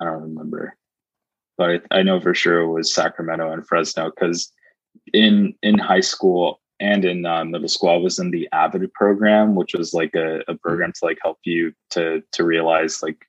[0.00, 0.76] I don't remember
[1.62, 4.52] but I know for sure it was Sacramento and Fresno because
[5.12, 9.54] in in high school and in uh, middle school I was in the Avid program,
[9.54, 13.26] which was like a, a program to like help you to to realize like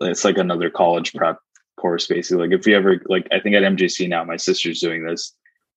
[0.00, 1.38] it's like another college prep
[1.78, 2.48] course basically.
[2.48, 5.34] Like if you ever like I think at MJC now, my sister's doing this.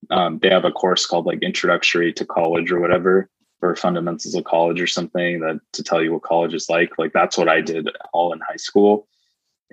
[0.10, 3.30] Um, they have a course called like Introductory to College or whatever,
[3.62, 6.98] or Fundamentals of College or something that to tell you what college is like.
[6.98, 9.08] Like that's what I did all in high school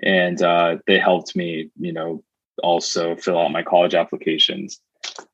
[0.01, 2.23] and uh, they helped me, you know,
[2.63, 4.79] also fill out my college applications.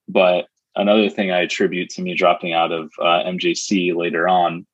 [0.07, 4.65] But another thing I attribute to me dropping out of uh, MJC later on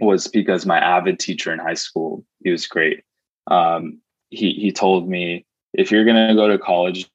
[0.00, 3.02] was because my avid teacher in high school, he was great.
[3.48, 7.10] Um, he he told me if you're going to go to college,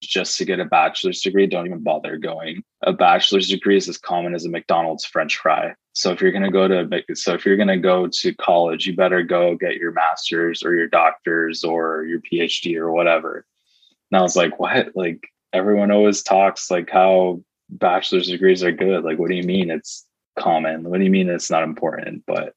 [0.00, 2.62] just to get a bachelor's degree, don't even bother going.
[2.82, 5.74] A bachelor's degree is as common as a McDonald's French fry.
[5.92, 9.22] So if you're gonna go to so if you're gonna go to college, you better
[9.22, 13.44] go get your master's or your doctor's or your PhD or whatever.
[14.10, 14.90] And I was like, what?
[14.94, 19.04] Like everyone always talks like how bachelor's degrees are good.
[19.04, 20.06] Like, what do you mean it's
[20.38, 20.88] common?
[20.88, 22.24] What do you mean it's not important?
[22.26, 22.54] But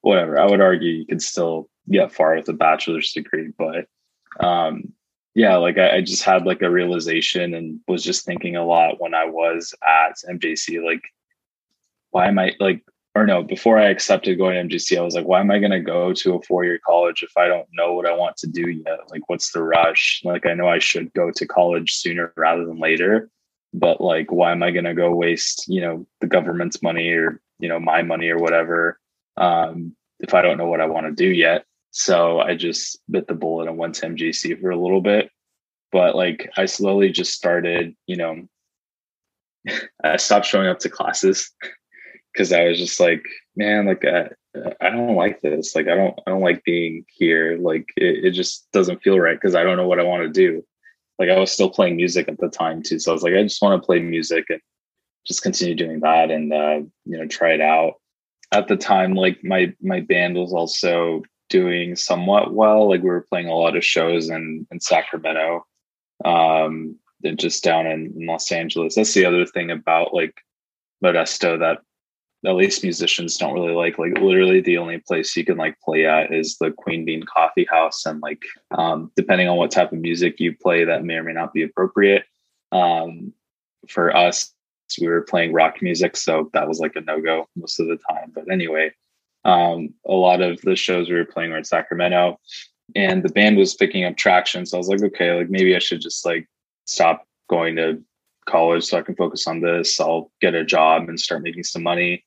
[0.00, 0.38] whatever.
[0.40, 3.86] I would argue you can still get far with a bachelor's degree, but
[4.44, 4.92] um
[5.34, 9.00] yeah, like I, I, just had like a realization and was just thinking a lot
[9.00, 11.02] when I was at MJC, like,
[12.10, 12.82] why am I like,
[13.14, 15.70] or no, before I accepted going to MJC, I was like, why am I going
[15.70, 18.48] to go to a four year college if I don't know what I want to
[18.48, 18.98] do yet?
[19.10, 20.20] Like, what's the rush?
[20.24, 23.30] Like, I know I should go to college sooner rather than later,
[23.72, 27.40] but like, why am I going to go waste, you know, the government's money or,
[27.60, 28.98] you know, my money or whatever
[29.36, 31.64] um, if I don't know what I want to do yet?
[31.90, 35.30] So I just bit the bullet and went to MJC for a little bit.
[35.92, 38.46] But like I slowly just started, you know,
[40.04, 41.50] I stopped showing up to classes
[42.32, 43.24] because I was just like,
[43.56, 44.30] man, like I,
[44.80, 45.74] I don't like this.
[45.74, 47.58] Like I don't I don't like being here.
[47.60, 50.28] Like it, it just doesn't feel right because I don't know what I want to
[50.28, 50.64] do.
[51.18, 52.98] Like I was still playing music at the time too.
[52.98, 54.60] So I was like, I just want to play music and
[55.26, 57.94] just continue doing that and uh, you know, try it out.
[58.52, 62.88] At the time, like my my band was also doing somewhat well.
[62.88, 65.66] Like we were playing a lot of shows in in Sacramento,
[66.24, 68.94] um, and just down in, in Los Angeles.
[68.94, 70.40] That's the other thing about like
[71.04, 71.78] Modesto that
[72.46, 73.98] at least musicians don't really like.
[73.98, 77.66] Like literally, the only place you can like play at is the Queen Bean Coffee
[77.70, 81.24] House, and like um, depending on what type of music you play, that may or
[81.24, 82.24] may not be appropriate.
[82.72, 83.34] Um,
[83.88, 84.54] for us,
[85.00, 87.98] we were playing rock music, so that was like a no go most of the
[88.10, 88.32] time.
[88.34, 88.92] But anyway,
[89.44, 92.38] um, a lot of the shows we were playing were in Sacramento,
[92.94, 94.66] and the band was picking up traction.
[94.66, 96.48] So I was like, okay, like maybe I should just like
[96.84, 98.02] stop going to
[98.46, 100.00] college so I can focus on this.
[100.00, 102.24] I'll get a job and start making some money.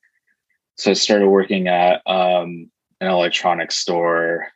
[0.76, 4.48] So I started working at um, an electronics store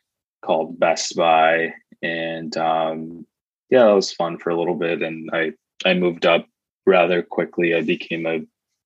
[0.42, 3.26] called Best Buy, and um,
[3.70, 5.02] yeah, that was fun for a little bit.
[5.02, 5.52] And I
[5.84, 6.46] I moved up
[6.86, 7.74] rather quickly.
[7.74, 8.40] I became a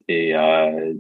[0.09, 0.93] a uh,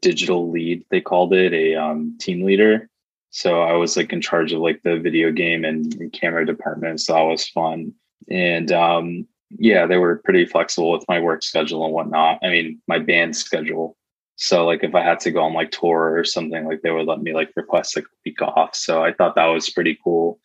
[0.00, 2.88] digital lead they called it a um, team leader.
[3.30, 7.00] So i was like in charge of like the video game and, and camera department
[7.00, 7.92] so that was fun.
[8.28, 12.38] And um, yeah they were pretty flexible with my work schedule and whatnot.
[12.42, 13.96] I mean my band schedule.
[14.36, 17.06] So like if i had to go on like tour or something like they would
[17.06, 18.74] let me like request like a week off.
[18.74, 20.40] So i thought that was pretty cool.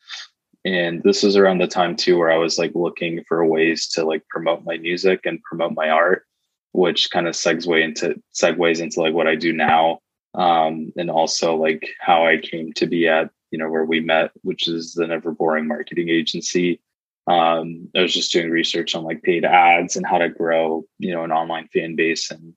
[0.64, 4.06] And this was around the time too where i was like looking for ways to
[4.06, 6.26] like promote my music and promote my art
[6.76, 10.00] which kind of segues into segues into like what I do now.
[10.34, 14.32] Um, and also like how I came to be at, you know, where we met,
[14.42, 16.82] which is the Never Boring Marketing Agency.
[17.28, 21.14] Um, I was just doing research on like paid ads and how to grow, you
[21.14, 22.54] know, an online fan base, and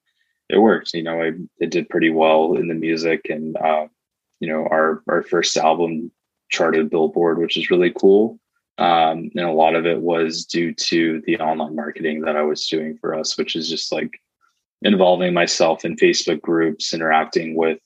[0.48, 0.92] it worked.
[0.92, 3.86] You know, I it did pretty well in the music, and uh,
[4.40, 6.10] you know, our our first album
[6.50, 8.38] charted Billboard, which is really cool.
[8.78, 12.68] Um, and a lot of it was due to the online marketing that I was
[12.68, 14.20] doing for us, which is just like
[14.82, 17.80] involving myself in Facebook groups, interacting with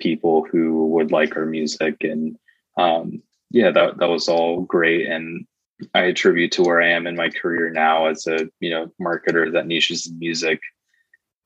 [0.00, 1.96] people who would like our music.
[2.02, 2.36] And
[2.78, 5.08] um, yeah, that, that was all great.
[5.08, 5.46] And
[5.94, 9.52] I attribute to where I am in my career now as a, you know, marketer
[9.52, 10.60] that niches in music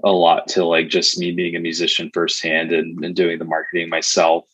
[0.05, 3.89] a lot to like just me being a musician firsthand and, and doing the marketing
[3.89, 4.45] myself.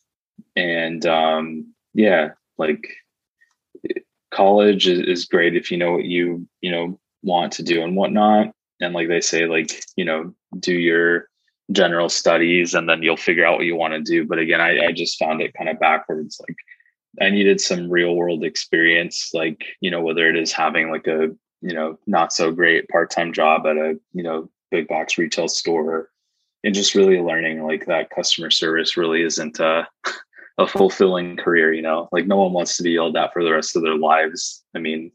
[0.55, 2.87] And um, yeah, like
[4.37, 7.96] college is, is great if you know what you you know want to do and
[7.96, 8.53] whatnot.
[8.81, 11.29] And like they say like you know do your
[11.72, 14.27] general studies and then you'll figure out what you want to do.
[14.27, 16.40] But again I, I just found it kind of backwards.
[16.40, 16.57] Like
[17.18, 21.31] i needed some real world experience like you know whether it is having like a
[21.62, 26.11] you know not so great part-time job at a you know big box retail store.
[26.64, 29.85] And just really learning like that customer service really isn't uh
[30.59, 32.09] a fulfilling career you know?
[32.12, 34.62] Like no one wants to be yelled at for the rest of their lives.
[34.75, 35.12] I mean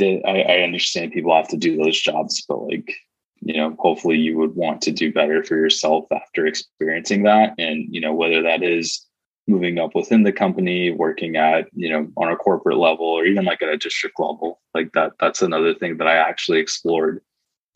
[0.00, 2.94] I, I understand people have to do those jobs but like
[3.40, 7.54] you know hopefully you would want to do better for yourself after experiencing that.
[7.58, 9.06] And you know whether that is
[9.48, 13.44] moving up within the company working at you know on a corporate level or even
[13.44, 17.20] like at a district level like that that's another thing that i actually explored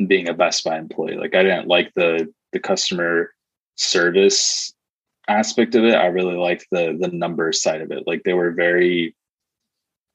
[0.06, 1.16] being a best buy employee.
[1.16, 3.32] Like i didn't like the the customer
[3.76, 4.74] service
[5.30, 8.04] aspect of it, I really liked the the numbers side of it.
[8.06, 9.14] Like they were very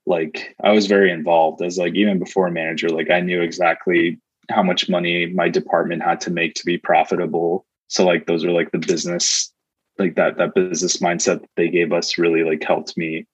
[0.06, 4.20] like I was very involved as like even before a manager, like I knew exactly
[4.50, 7.66] how much money my department had to make to be profitable.
[7.88, 9.52] So like those are like the business
[9.98, 13.26] like that that business mindset that they gave us really like helped me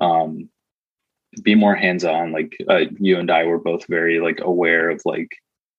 [0.00, 0.48] um
[1.42, 2.32] be more hands on.
[2.32, 5.30] Like uh, you and I were both very like aware of like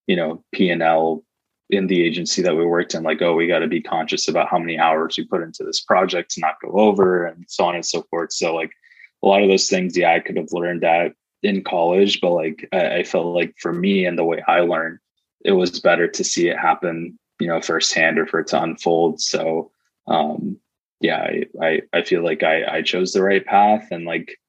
[0.07, 1.24] you know P and L
[1.72, 3.03] in the agency that we worked in.
[3.03, 5.82] Like oh, we got to be conscious about how many hours we put into this
[5.82, 8.34] project to not go over, and so on and so forth.
[8.34, 8.72] So like
[9.24, 11.13] a lot of those things, yeah, I could have learned that
[11.43, 14.99] in college, but like I, I felt like for me and the way I learned,
[15.43, 19.22] it was better to see it happen, you know, firsthand or for it to unfold.
[19.22, 19.72] So
[20.07, 20.57] um
[20.99, 23.88] yeah, I, I, I feel like I, I chose the right path.
[23.91, 24.39] And like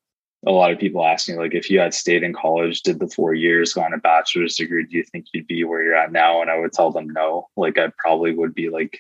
[0.45, 3.09] a lot of people ask me, like, if you had stayed in college, did the
[3.09, 6.43] four years, gone a bachelor's degree, do you think you'd be where you're at now?
[6.43, 7.49] And I would tell them no.
[7.57, 8.99] Like, I probably would be like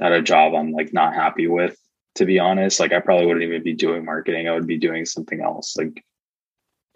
[0.00, 1.76] at a job I'm like not happy with,
[2.16, 2.80] to be honest.
[2.80, 4.46] Like, I probably wouldn't even be doing marketing.
[4.46, 6.04] I would be doing something else, like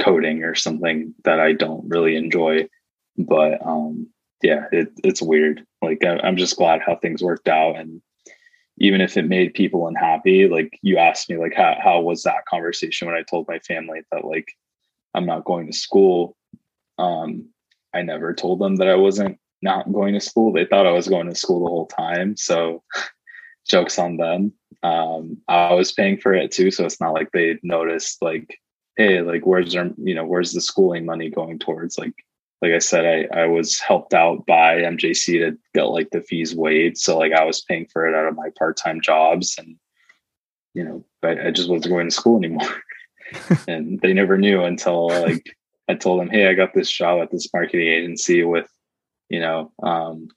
[0.01, 2.69] coding or something that I don't really enjoy.
[3.17, 4.09] But um,
[4.43, 5.65] yeah, it, it's weird.
[5.81, 7.77] Like, I, I'm just glad how things worked out.
[7.77, 8.03] And
[8.81, 12.47] even if it made people unhappy like you asked me like how, how was that
[12.49, 14.49] conversation when i told my family that like
[15.15, 16.37] i'm not going to school?
[16.99, 17.49] Um
[17.95, 20.53] i never told them that i wasn't not going to school.
[20.53, 22.83] They thought i was going to school the whole time so
[23.69, 24.53] jokes on them.
[24.83, 28.59] Um i was paying for it too so it's not like they noticed like
[28.97, 31.99] hey like where's our you know where's the schooling money going towards?
[31.99, 32.15] Like
[32.61, 36.55] like I said, I, I was helped out by MJC to get like the fees
[36.55, 36.99] waived.
[36.99, 39.77] So like I was paying for it out of my part-time jobs and
[40.75, 42.83] you know, but I just wasn't going to school anymore.
[43.69, 45.45] and they never knew until like
[45.89, 48.71] I told them, Hey, I got this job at this marketing agency with,
[49.29, 50.29] you know, um,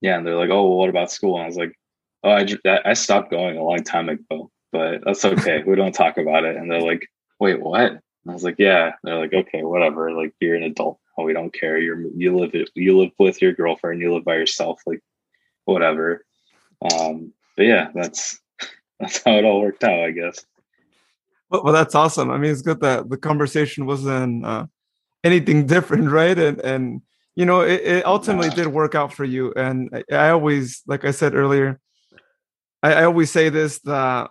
[0.00, 0.16] yeah.
[0.16, 1.36] And they're like, Oh, well, what about school?
[1.36, 1.78] And I was like,
[2.24, 2.46] Oh, I,
[2.84, 5.62] I stopped going a long time ago, but that's okay.
[5.66, 6.56] we don't talk about it.
[6.56, 7.06] And they're like,
[7.38, 7.92] wait, what?
[8.28, 8.92] I was like, yeah.
[9.02, 10.12] They're like, okay, whatever.
[10.12, 10.98] Like you're an adult.
[11.18, 11.78] Oh, we don't care.
[11.78, 12.70] You're you live it.
[12.74, 14.00] You live with your girlfriend.
[14.00, 14.80] You live by yourself.
[14.86, 15.02] Like
[15.64, 16.24] whatever.
[16.92, 18.38] Um, but yeah, that's
[19.00, 20.46] that's how it all worked out, I guess.
[21.50, 22.30] Well, well that's awesome.
[22.30, 24.66] I mean, it's good that the conversation wasn't uh,
[25.24, 26.38] anything different, right?
[26.38, 27.02] And and
[27.34, 28.54] you know, it, it ultimately yeah.
[28.54, 29.52] did work out for you.
[29.54, 31.80] And I, I always, like I said earlier,
[32.82, 34.30] I, I always say this that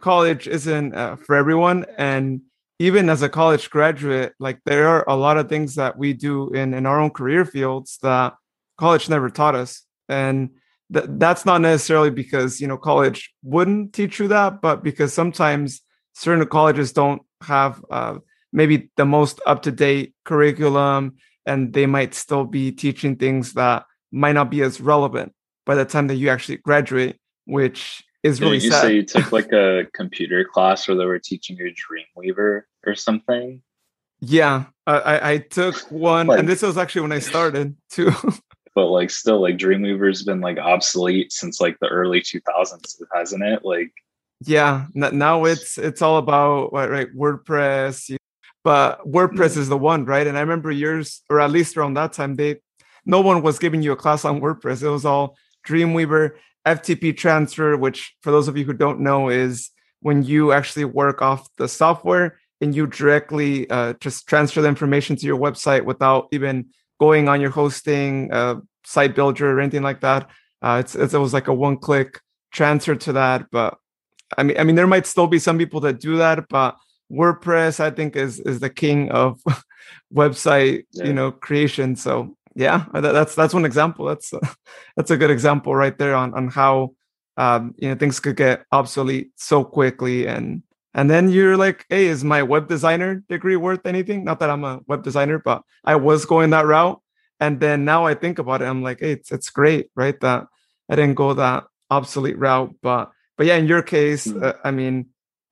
[0.00, 2.40] college isn't uh, for everyone, and
[2.78, 6.50] even as a college graduate, like there are a lot of things that we do
[6.50, 8.34] in, in our own career fields that
[8.78, 9.82] college never taught us.
[10.08, 10.50] And
[10.92, 15.82] th- that's not necessarily because, you know, college wouldn't teach you that, but because sometimes
[16.14, 18.18] certain colleges don't have uh,
[18.52, 21.16] maybe the most up to date curriculum
[21.46, 25.32] and they might still be teaching things that might not be as relevant
[25.66, 28.82] by the time that you actually graduate, which is really Did you sad.
[28.82, 33.62] say you took like a computer class where they were teaching you Dreamweaver or something?
[34.20, 38.12] Yeah, I, I took one, like, and this was actually when I started too.
[38.74, 43.62] but like, still, like Dreamweaver's been like obsolete since like the early 2000s, hasn't it?
[43.62, 43.92] Like,
[44.40, 48.16] yeah, now it's it's all about what right WordPress,
[48.62, 49.60] but WordPress mm-hmm.
[49.60, 50.26] is the one, right?
[50.26, 52.56] And I remember years, or at least around that time, they
[53.04, 54.82] no one was giving you a class on WordPress.
[54.82, 56.32] It was all Dreamweaver
[56.66, 61.22] FTP transfer, which for those of you who don't know, is when you actually work
[61.22, 66.28] off the software and you directly uh, just transfer the information to your website without
[66.32, 66.66] even
[67.00, 70.30] going on your hosting uh, site builder or anything like that.
[70.62, 72.20] Uh, it's, it's, it was like a one click
[72.52, 73.46] transfer to that.
[73.50, 73.76] But
[74.38, 76.76] I mean, I mean, there might still be some people that do that, but
[77.12, 79.40] WordPress, I think, is is the king of
[80.14, 81.04] website, yeah.
[81.04, 81.96] you know, creation.
[81.96, 84.06] So yeah that's that's one example.
[84.06, 84.40] That's uh,
[84.96, 86.94] that's a good example right there on on how
[87.36, 90.26] um, you know things could get obsolete so quickly.
[90.26, 90.62] And
[90.94, 94.24] and then you're like hey is my web designer degree worth anything?
[94.24, 97.00] Not that i'm a web designer but i was going that route.
[97.40, 100.46] And then now i think about it i'm like hey it's, it's great right that
[100.88, 102.74] i didn't go that obsolete route.
[102.82, 104.44] But but yeah in your case mm-hmm.
[104.44, 105.06] uh, i mean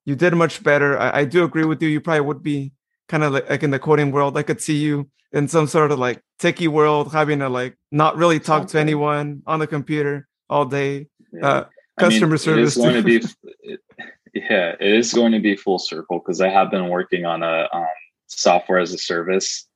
[0.05, 0.99] you did much better.
[0.99, 1.89] I, I do agree with you.
[1.89, 2.73] You probably would be
[3.13, 5.91] kind of like, like in the coding world i could see you in some sort
[5.91, 10.29] of like techie world, having to like not really talk to anyone on the computer
[10.49, 11.07] all day.
[11.33, 11.47] Yeah.
[11.47, 11.65] Uh,
[11.99, 12.77] customer I mean, service.
[12.77, 13.23] going to be,
[14.35, 17.69] yeah, it is going to be full circle because I have been working on a
[17.73, 17.87] um,
[18.27, 19.67] software as a service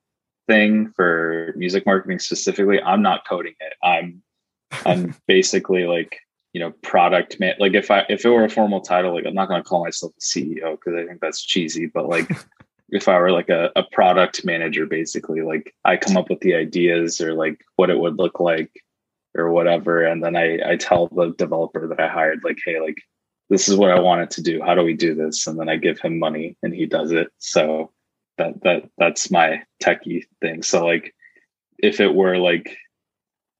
[0.47, 2.81] thing for music marketing specifically.
[2.81, 3.73] I'm not coding it.
[3.83, 4.21] I'm
[4.85, 6.17] I'm basically like
[6.53, 7.55] you know product man.
[7.59, 9.83] Like if I if it were a formal title, like I'm not going to call
[9.83, 11.87] myself a CEO because I think that's cheesy.
[11.87, 12.29] But like
[12.89, 16.55] if I were like a, a product manager, basically, like I come up with the
[16.55, 18.71] ideas or like what it would look like
[19.35, 20.03] or whatever.
[20.05, 22.97] And then I, I tell the developer that I hired, like, hey, like,
[23.49, 24.61] this is what I want it to do.
[24.61, 25.47] How do we do this?
[25.47, 27.27] And then I give him money and he does it.
[27.37, 27.91] So
[28.37, 30.63] that, that, that's my techie thing.
[30.63, 31.13] So like,
[31.77, 32.75] if it were like,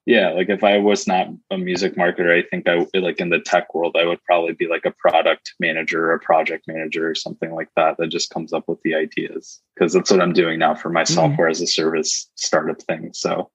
[0.07, 3.39] yeah like if i was not a music marketer i think i like in the
[3.39, 7.13] tech world i would probably be like a product manager or a project manager or
[7.13, 10.57] something like that that just comes up with the ideas because that's what i'm doing
[10.57, 11.13] now for my mm-hmm.
[11.13, 13.51] software as a service startup thing so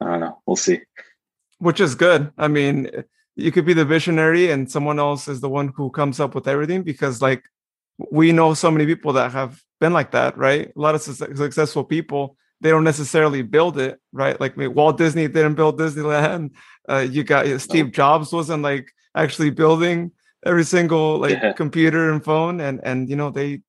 [0.00, 0.80] i don't know we'll see.
[1.58, 2.32] Which is good.
[2.38, 2.90] I mean
[3.36, 6.48] you could be the visionary and someone else is the one who comes up with
[6.48, 7.42] everything because like
[8.10, 10.72] we know so many people that have been like that right?
[10.74, 14.40] A lot of su- successful people they don't necessarily build it, right?
[14.40, 16.50] Like Walt Disney didn't build Disneyland.
[16.88, 20.12] Uh, you got Steve Jobs wasn't like actually building
[20.44, 21.52] every single like yeah.
[21.52, 23.60] computer and phone, and and you know they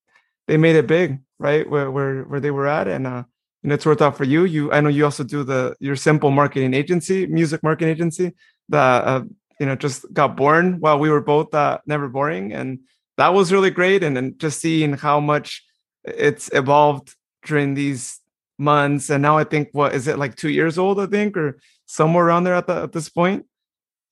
[0.47, 1.69] they made it big, right?
[1.69, 3.23] Where where where they were at, and uh,
[3.63, 4.45] and it's worked out for you.
[4.45, 8.33] You I know you also do the your Simpl marketing agency, music marketing agency
[8.69, 9.23] that uh,
[9.59, 12.79] you know just got born while we were both uh, never boring, and
[13.17, 14.03] that was really great.
[14.03, 15.63] And then just seeing how much
[16.03, 17.15] it's evolved
[17.45, 18.20] during these
[18.61, 21.59] months and now i think what is it like two years old i think or
[21.91, 23.45] somewhere around there at, the, at this point?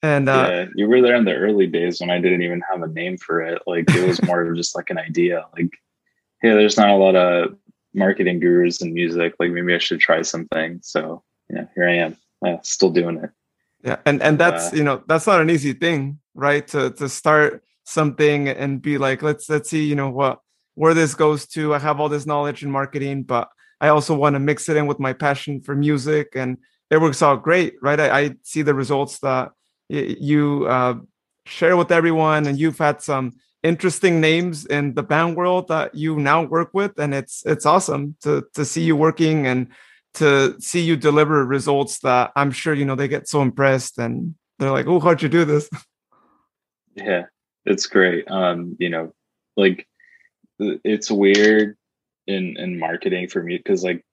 [0.02, 2.82] And uh, yeah you were there in the early days when i didn't even have
[2.82, 3.62] a name for it.
[3.68, 5.72] Like it was more of just like an idea like
[6.42, 7.56] hey there's not a lot of
[7.94, 10.80] marketing gurus in music like maybe i should try something.
[10.84, 13.32] So yeah here i am yeah, still doing it.
[13.84, 17.10] Yeah and and that's uh, you know that's not an easy thing right to to
[17.10, 20.40] start something and be like let's let's see you know what
[20.76, 21.74] where this goes to.
[21.74, 23.50] I have all this knowledge in marketing but
[23.82, 26.58] I also want to mix it in with my passion for music, and
[26.90, 28.00] it works out great, right?
[28.00, 29.52] I, I see the results that
[29.90, 30.96] y- you uh,
[31.46, 36.18] share with everyone, and you've had some interesting names in the band world that you
[36.18, 39.68] now work with, and it's it's awesome to to see you working and
[40.16, 44.36] to see you deliver results that I'm sure you know they get so impressed and
[44.58, 45.70] they're like, "Oh, how'd you do this?"
[46.96, 47.26] Yeah,
[47.66, 48.30] it's great.
[48.30, 49.14] Um, you know,
[49.56, 49.88] like
[50.60, 51.78] it's weird
[52.30, 54.04] in in marketing for me because like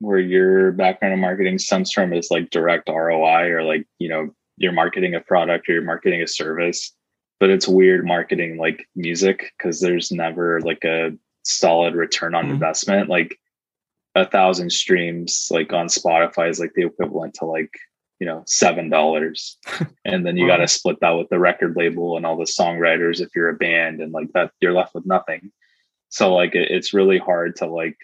[0.00, 4.28] where your background in marketing stems from is like direct ROI or like you know
[4.56, 6.92] you're marketing a product or you're marketing a service
[7.40, 11.12] but it's weird marketing like music because there's never like a
[11.44, 12.54] solid return on mm-hmm.
[12.54, 13.38] investment like
[14.14, 17.72] a thousand streams like on spotify is like the equivalent to like
[18.20, 19.58] you know seven dollars
[20.04, 20.56] and then you wow.
[20.56, 23.54] got to split that with the record label and all the songwriters if you're a
[23.54, 25.50] band and like that you're left with nothing
[26.08, 27.96] so like it, it's really hard to like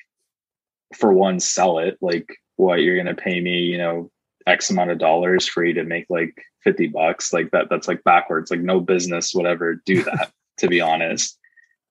[0.96, 4.10] for one sell it like what you're gonna pay me you know
[4.46, 6.34] x amount of dollars for you to make like
[6.64, 7.32] 50 bucks?
[7.32, 11.38] Like that that's like backwards like no business would ever do that to be honest.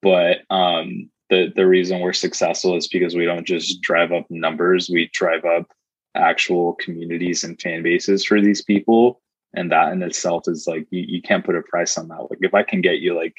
[0.01, 4.89] But um the the reason we're successful is because we don't just drive up numbers
[4.89, 5.67] we drive up
[6.15, 9.21] actual communities and fan bases for these people
[9.53, 12.27] and that in itself is like you, you can't put a price on that.
[12.29, 13.35] Like if i can get you like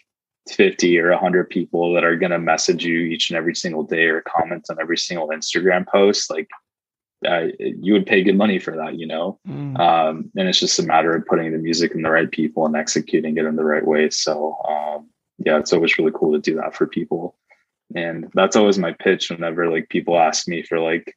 [0.55, 4.07] 50 or 100 people that are going to message you each and every single day
[4.07, 6.49] or comment on every single Instagram post, like
[7.27, 9.39] uh, you would pay good money for that, you know?
[9.47, 9.79] Mm.
[9.79, 12.77] Um, and it's just a matter of putting the music in the right people and
[12.77, 14.09] executing it in the right way.
[14.11, 17.37] So, um, yeah, it's always really cool to do that for people.
[17.95, 21.15] And that's always my pitch whenever like people ask me for like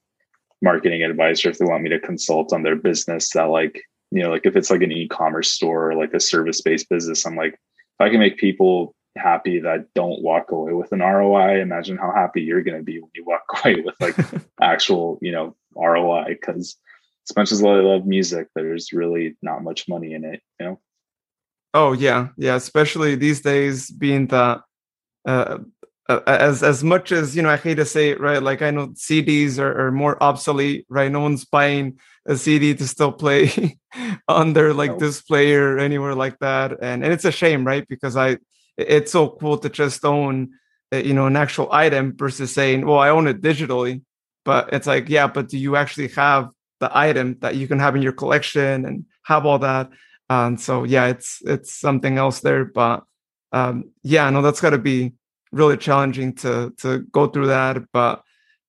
[0.61, 3.81] marketing advice or if they want me to consult on their business that like,
[4.11, 7.35] you know, like if it's like an e-commerce store or like a service-based business, I'm
[7.35, 11.61] like, if I can make people happy that don't walk away with an ROI.
[11.61, 14.15] Imagine how happy you're going to be when you walk away with like
[14.61, 16.25] actual, you know, ROI.
[16.29, 16.77] Because
[17.29, 20.79] as much as I love music, there's really not much money in it, you know.
[21.75, 22.55] Oh yeah, yeah.
[22.55, 24.61] Especially these days, being that
[25.27, 25.57] uh,
[26.09, 28.43] uh, as as much as you know, I hate to say it, right?
[28.43, 31.11] Like I know CDs are, are more obsolete, right?
[31.11, 31.97] No one's buying
[32.27, 33.77] a CD to still play
[34.27, 37.87] on their like display or anywhere like that, and and it's a shame, right?
[37.87, 38.37] Because I
[38.77, 40.49] it's so cool to just own
[40.93, 44.01] uh, you know an actual item versus saying well i own it digitally.
[44.45, 46.49] But it's like yeah but do you actually have
[46.79, 49.89] the item that you can have in your collection and have all that?
[50.29, 53.03] And so yeah it's it's something else there but
[53.51, 55.13] um yeah no that's got to be
[55.51, 58.23] really challenging to to go through that but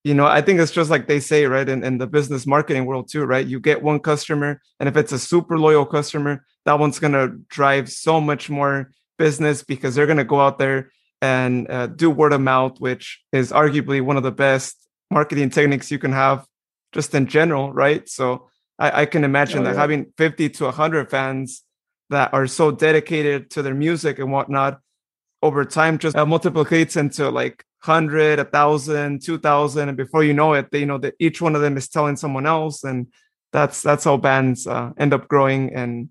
[0.04, 2.84] you know i think it's just like they say right in, in the business marketing
[2.84, 3.46] world too right?
[3.46, 7.36] You get one customer and if it's a super loyal customer that one's going to
[7.48, 10.90] drive so much more business because they're going to go out there
[11.22, 14.76] and uh, do word of mouth, which is arguably one of the best
[15.10, 16.46] marketing techniques you can have
[16.92, 18.08] just in general, right?
[18.08, 18.48] So
[18.78, 19.80] I, I can imagine oh, that yeah.
[19.80, 21.62] having 50 to 100 fans
[22.10, 24.80] that are so dedicated to their music and whatnot
[25.42, 30.70] over time just uh, multiplicates into like 100 1000 2000 and before you know it
[30.70, 33.08] they you know that each one of them is telling someone else and
[33.52, 36.08] that's that's how bands uh, end up growing and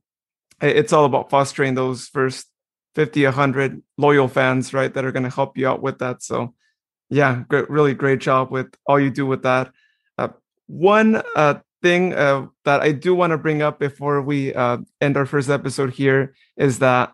[0.62, 2.48] it's all about fostering those first
[2.96, 6.54] 50 100 loyal fans right that are going to help you out with that so
[7.10, 9.72] yeah great, really great job with all you do with that
[10.18, 10.30] uh,
[10.68, 15.18] one uh, thing uh, that I do want to bring up before we uh, end
[15.18, 17.14] our first episode here is that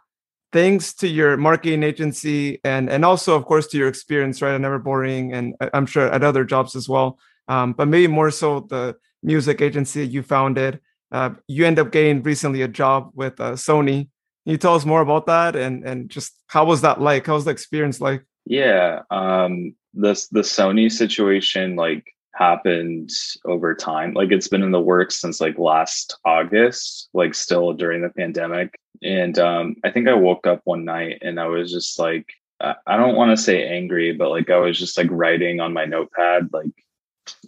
[0.51, 4.61] thanks to your marketing agency and and also of course to your experience right at
[4.61, 8.61] Never Boring and I'm sure at other jobs as well, um, but maybe more so
[8.61, 10.79] the music agency you founded.
[11.11, 14.09] Uh, you end up getting recently a job with uh, Sony.
[14.49, 17.27] Can you tell us more about that and and just how was that like?
[17.27, 18.25] How was the experience like?
[18.47, 23.11] Yeah, um, this the Sony situation like happened
[23.45, 24.15] over time.
[24.15, 28.73] Like it's been in the works since like last August, like still during the pandemic.
[29.03, 32.25] And um, I think I woke up one night and I was just like,
[32.59, 35.85] I don't want to say angry, but like I was just like writing on my
[35.85, 36.73] notepad, like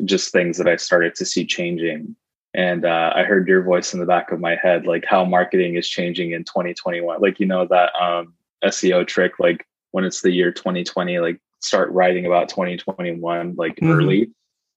[0.06, 2.16] just things that I started to see changing.
[2.54, 5.76] And uh, I heard your voice in the back of my head, like how marketing
[5.76, 7.22] is changing in 2021.
[7.22, 8.34] Like, you know, that um,
[8.64, 13.92] SEO trick, like when it's the year 2020, like start writing about 2021 like mm-hmm.
[13.92, 14.32] early.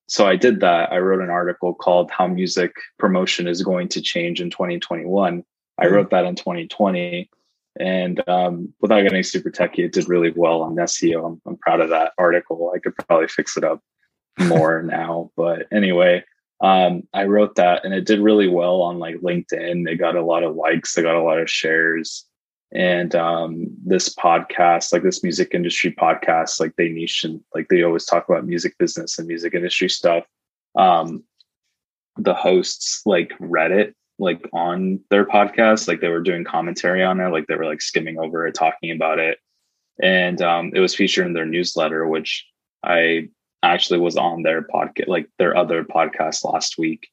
[0.06, 0.92] So I did that.
[0.92, 5.38] I wrote an article called How Music Promotion is Going to Change in 2021.
[5.38, 5.84] Mm-hmm.
[5.84, 7.28] I wrote that in 2020.
[7.80, 11.26] And um, without getting super techy, it did really well on SEO.
[11.26, 12.72] I'm, I'm proud of that article.
[12.74, 13.80] I could probably fix it up
[14.38, 15.32] more now.
[15.36, 16.22] But anyway,
[16.60, 19.84] um, I wrote that and it did really well on like LinkedIn.
[19.84, 22.26] They got a lot of likes, they got a lot of shares
[22.74, 27.82] and um, this podcast like this music industry podcast like they niche and like they
[27.82, 30.24] always talk about music business and music industry stuff
[30.76, 31.22] um,
[32.16, 37.20] the hosts like read it like on their podcast like they were doing commentary on
[37.20, 39.38] it like they were like skimming over it talking about it
[40.02, 42.44] and um, it was featured in their newsletter which
[42.84, 43.28] i
[43.72, 47.08] actually was on their podcast like their other podcast last week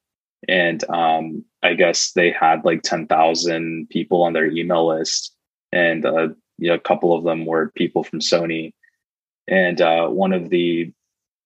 [0.48, 5.36] and um, i guess they had like 10,000 people on their email list
[5.72, 6.30] and uh,
[6.62, 8.74] you know, a couple of them were people from Sony.
[9.48, 10.94] And uh, one of the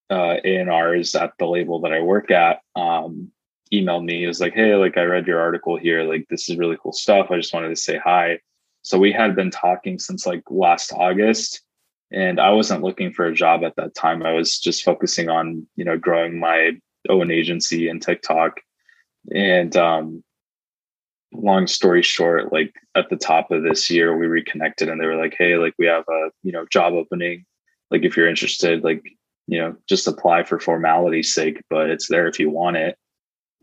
[0.10, 3.32] uh, A&Rs at the label that I work at um,
[3.74, 4.20] emailed me.
[4.20, 6.04] He was like, "Hey, like I read your article here.
[6.04, 7.32] Like this is really cool stuff.
[7.32, 8.40] I just wanted to say hi."
[8.84, 11.62] So we had been talking since like last August,
[12.12, 14.24] and I wasn't looking for a job at that time.
[14.24, 16.72] I was just focusing on you know growing my
[17.10, 18.62] own agency and TikTok,
[19.34, 20.24] and um,
[21.38, 25.16] long story short, like at the top of this year, we reconnected and they were
[25.16, 27.46] like, Hey, like we have a, you know, job opening.
[27.92, 29.04] Like if you're interested, like,
[29.48, 32.98] you know, just apply for formality's sake, but it's there if you want it.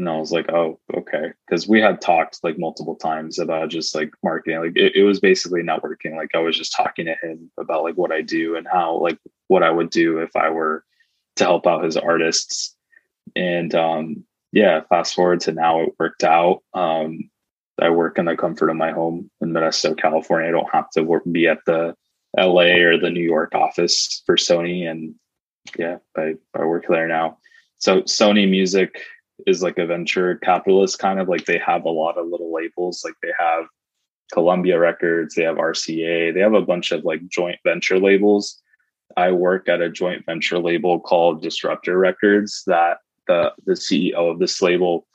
[0.03, 1.33] And I was like, oh, okay.
[1.49, 4.59] Cause we had talked like multiple times about just like marketing.
[4.59, 6.17] Like it, it was basically networking.
[6.17, 9.19] Like I was just talking to him about like what I do and how, like
[9.47, 10.85] what I would do if I were
[11.37, 12.75] to help out his artists.
[13.37, 16.63] And um, yeah, fast forward to now it worked out.
[16.75, 17.31] Um,
[17.81, 20.49] I work in the comfort of my home in Modesto, California.
[20.49, 21.95] I don't have to work, be at the
[22.37, 24.91] LA or the New York office for Sony.
[24.91, 25.15] And
[25.79, 27.39] yeah, I, I work there now.
[27.79, 29.01] So Sony Music
[29.47, 33.03] is like a venture capitalist kind of like they have a lot of little labels.
[33.05, 33.65] Like they have
[34.33, 38.61] Columbia Records, they have RCA, they have a bunch of like joint venture labels.
[39.17, 44.39] I work at a joint venture label called Disruptor Records that the the CEO of
[44.39, 45.07] this label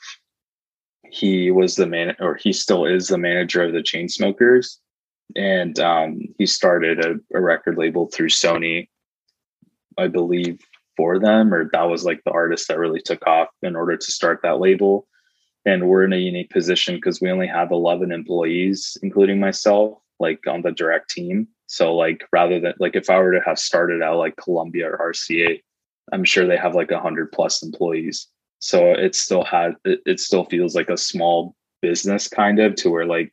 [1.10, 4.78] he was the man or he still is the manager of the Chainsmokers
[5.36, 8.88] and um, he started a, a, record label through sony
[9.98, 10.60] i believe
[10.98, 14.12] for them or that was like the artist that really took off in order to
[14.12, 15.08] start that label
[15.66, 20.40] and we're in a unique position because we only have 11 employees including myself like
[20.48, 24.02] on the direct team so like rather than like if i were to have started
[24.02, 25.62] out like columbia or rca
[26.12, 28.28] i'm sure they have like 100 plus employees
[28.60, 32.90] so it still had it, it still feels like a small business kind of to
[32.90, 33.32] where like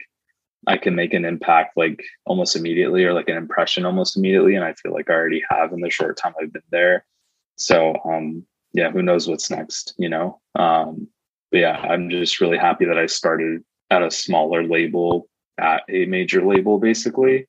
[0.67, 4.55] I can make an impact like almost immediately or like an impression almost immediately.
[4.55, 7.05] And I feel like I already have in the short time I've been there.
[7.57, 10.41] So um yeah, who knows what's next, you know?
[10.55, 11.09] Um
[11.51, 15.29] but yeah, I'm just really happy that I started at a smaller label
[15.59, 17.47] at a major label basically.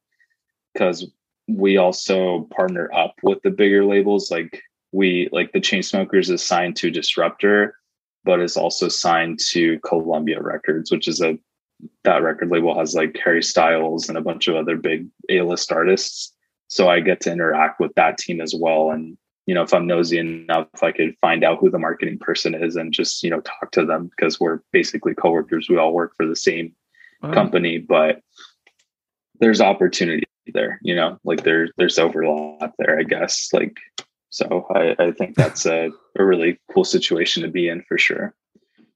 [0.77, 1.05] Cause
[1.47, 4.31] we also partner up with the bigger labels.
[4.31, 7.75] Like we like the Chainsmokers is signed to Disruptor,
[8.23, 11.37] but is also signed to Columbia Records, which is a
[12.03, 16.33] that record label has like Harry Styles and a bunch of other big A-list artists.
[16.67, 18.91] So I get to interact with that team as well.
[18.91, 22.55] And you know, if I'm nosy enough, I could find out who the marketing person
[22.55, 25.69] is and just you know talk to them because we're basically coworkers.
[25.69, 26.75] We all work for the same
[27.21, 27.33] wow.
[27.33, 28.21] company, but
[29.39, 30.23] there's opportunity
[30.53, 30.79] there.
[30.81, 32.99] You know, like there's there's overlap there.
[32.99, 33.77] I guess like
[34.29, 38.33] so I, I think that's a, a really cool situation to be in for sure.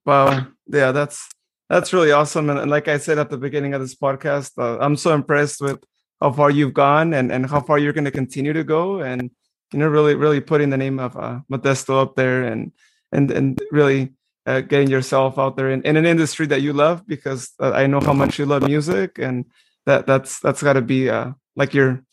[0.06, 0.48] Wow.
[0.68, 1.30] Yeah, that's
[1.70, 2.50] that's really awesome.
[2.50, 5.62] And, and like I said at the beginning of this podcast, uh, I'm so impressed
[5.62, 5.80] with
[6.20, 9.02] how far you've gone and, and how far you're going to continue to go.
[9.02, 9.30] And,
[9.72, 12.72] you know, really, really putting the name of uh, Modesto up there and,
[13.12, 14.14] and, and really
[14.46, 17.88] uh, getting yourself out there in, in an industry that you love because uh, I
[17.88, 19.46] know how much you love music and
[19.86, 22.04] that that's that's got to be uh, like you're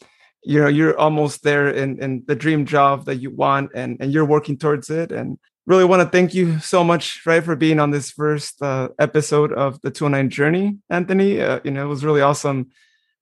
[0.43, 4.13] you know you're almost there in in the dream job that you want and and
[4.13, 5.13] you're working towards it.
[5.13, 8.89] And really want to thank you so much right for being on this first uh,
[8.99, 11.41] episode of the 209 journey anthony.
[11.41, 12.71] Uh, you know it was really awesome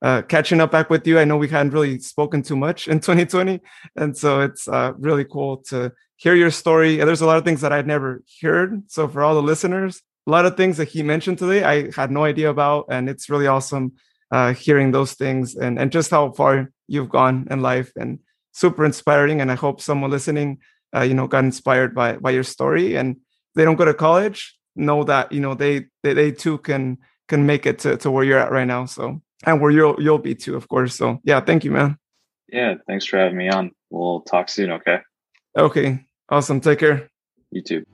[0.04, 3.00] uh, catching up back with you i know we hadn't really spoken too much in
[3.08, 3.60] 2020
[3.96, 7.60] and so it's uh, really cool to hear your story there's a lot of things
[7.60, 11.02] that i'd never heard so for all the listeners a lot of things that he
[11.02, 13.92] mentioned today i had no idea about and it's really awesome
[14.34, 18.18] uh, hearing those things and, and just how far you've gone in life and
[18.52, 19.40] super inspiring.
[19.40, 20.58] And I hope someone listening,
[20.94, 22.96] uh, you know, got inspired by by your story.
[22.96, 23.16] And
[23.54, 26.98] they don't go to college, know that you know they they, they too can
[27.28, 28.86] can make it to, to where you're at right now.
[28.86, 30.96] So and where you'll you'll be too, of course.
[30.96, 31.98] So yeah, thank you, man.
[32.48, 33.72] Yeah, thanks for having me on.
[33.90, 34.70] We'll talk soon.
[34.72, 34.98] Okay.
[35.56, 36.04] Okay.
[36.28, 36.60] Awesome.
[36.60, 37.08] Take care.
[37.50, 37.84] You too.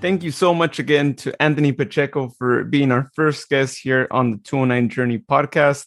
[0.00, 4.32] Thank you so much again to Anthony Pacheco for being our first guest here on
[4.32, 5.86] the 209 Journey podcast.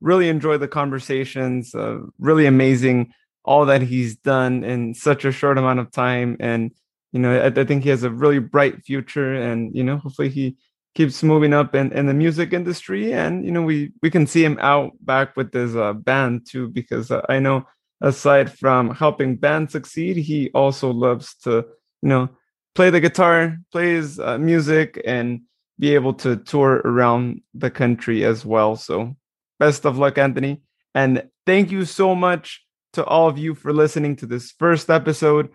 [0.00, 3.12] Really enjoyed the conversations, uh, really amazing
[3.44, 6.36] all that he's done in such a short amount of time.
[6.40, 6.72] And,
[7.12, 10.28] you know, I, I think he has a really bright future and, you know, hopefully
[10.28, 10.56] he
[10.94, 13.12] keeps moving up in, in the music industry.
[13.12, 16.68] And, you know, we, we can see him out back with his uh, band too,
[16.68, 17.66] because uh, I know
[18.00, 21.64] aside from helping bands succeed, he also loves to,
[22.02, 22.28] you know,
[22.74, 25.40] play the guitar, plays uh, music, and
[25.78, 28.76] be able to tour around the country as well.
[28.76, 29.16] So,
[29.58, 30.62] best of luck, Anthony.
[30.94, 35.48] And thank you so much to all of you for listening to this first episode.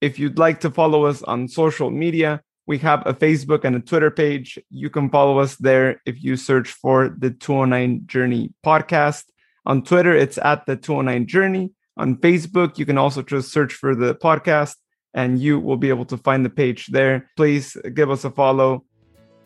[0.00, 3.80] If you'd like to follow us on social media, we have a Facebook and a
[3.80, 4.58] Twitter page.
[4.70, 9.24] You can follow us there if you search for the 209 Journey podcast.
[9.66, 11.70] On Twitter, it's at the 209 Journey.
[11.96, 14.76] On Facebook, you can also just search for the podcast
[15.14, 17.28] and you will be able to find the page there.
[17.36, 18.84] Please give us a follow.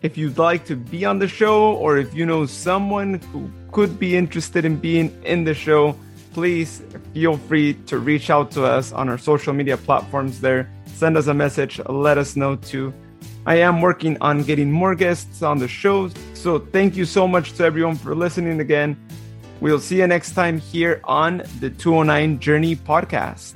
[0.03, 3.99] If you'd like to be on the show or if you know someone who could
[3.99, 5.97] be interested in being in the show,
[6.33, 6.83] please
[7.15, 10.71] feel free to reach out to us on our social media platforms there.
[10.85, 12.93] Send us a message, let us know too.
[13.47, 16.11] I am working on getting more guests on the show.
[16.35, 18.97] So thank you so much to everyone for listening again.
[19.61, 23.55] We'll see you next time here on the 209 Journey podcast.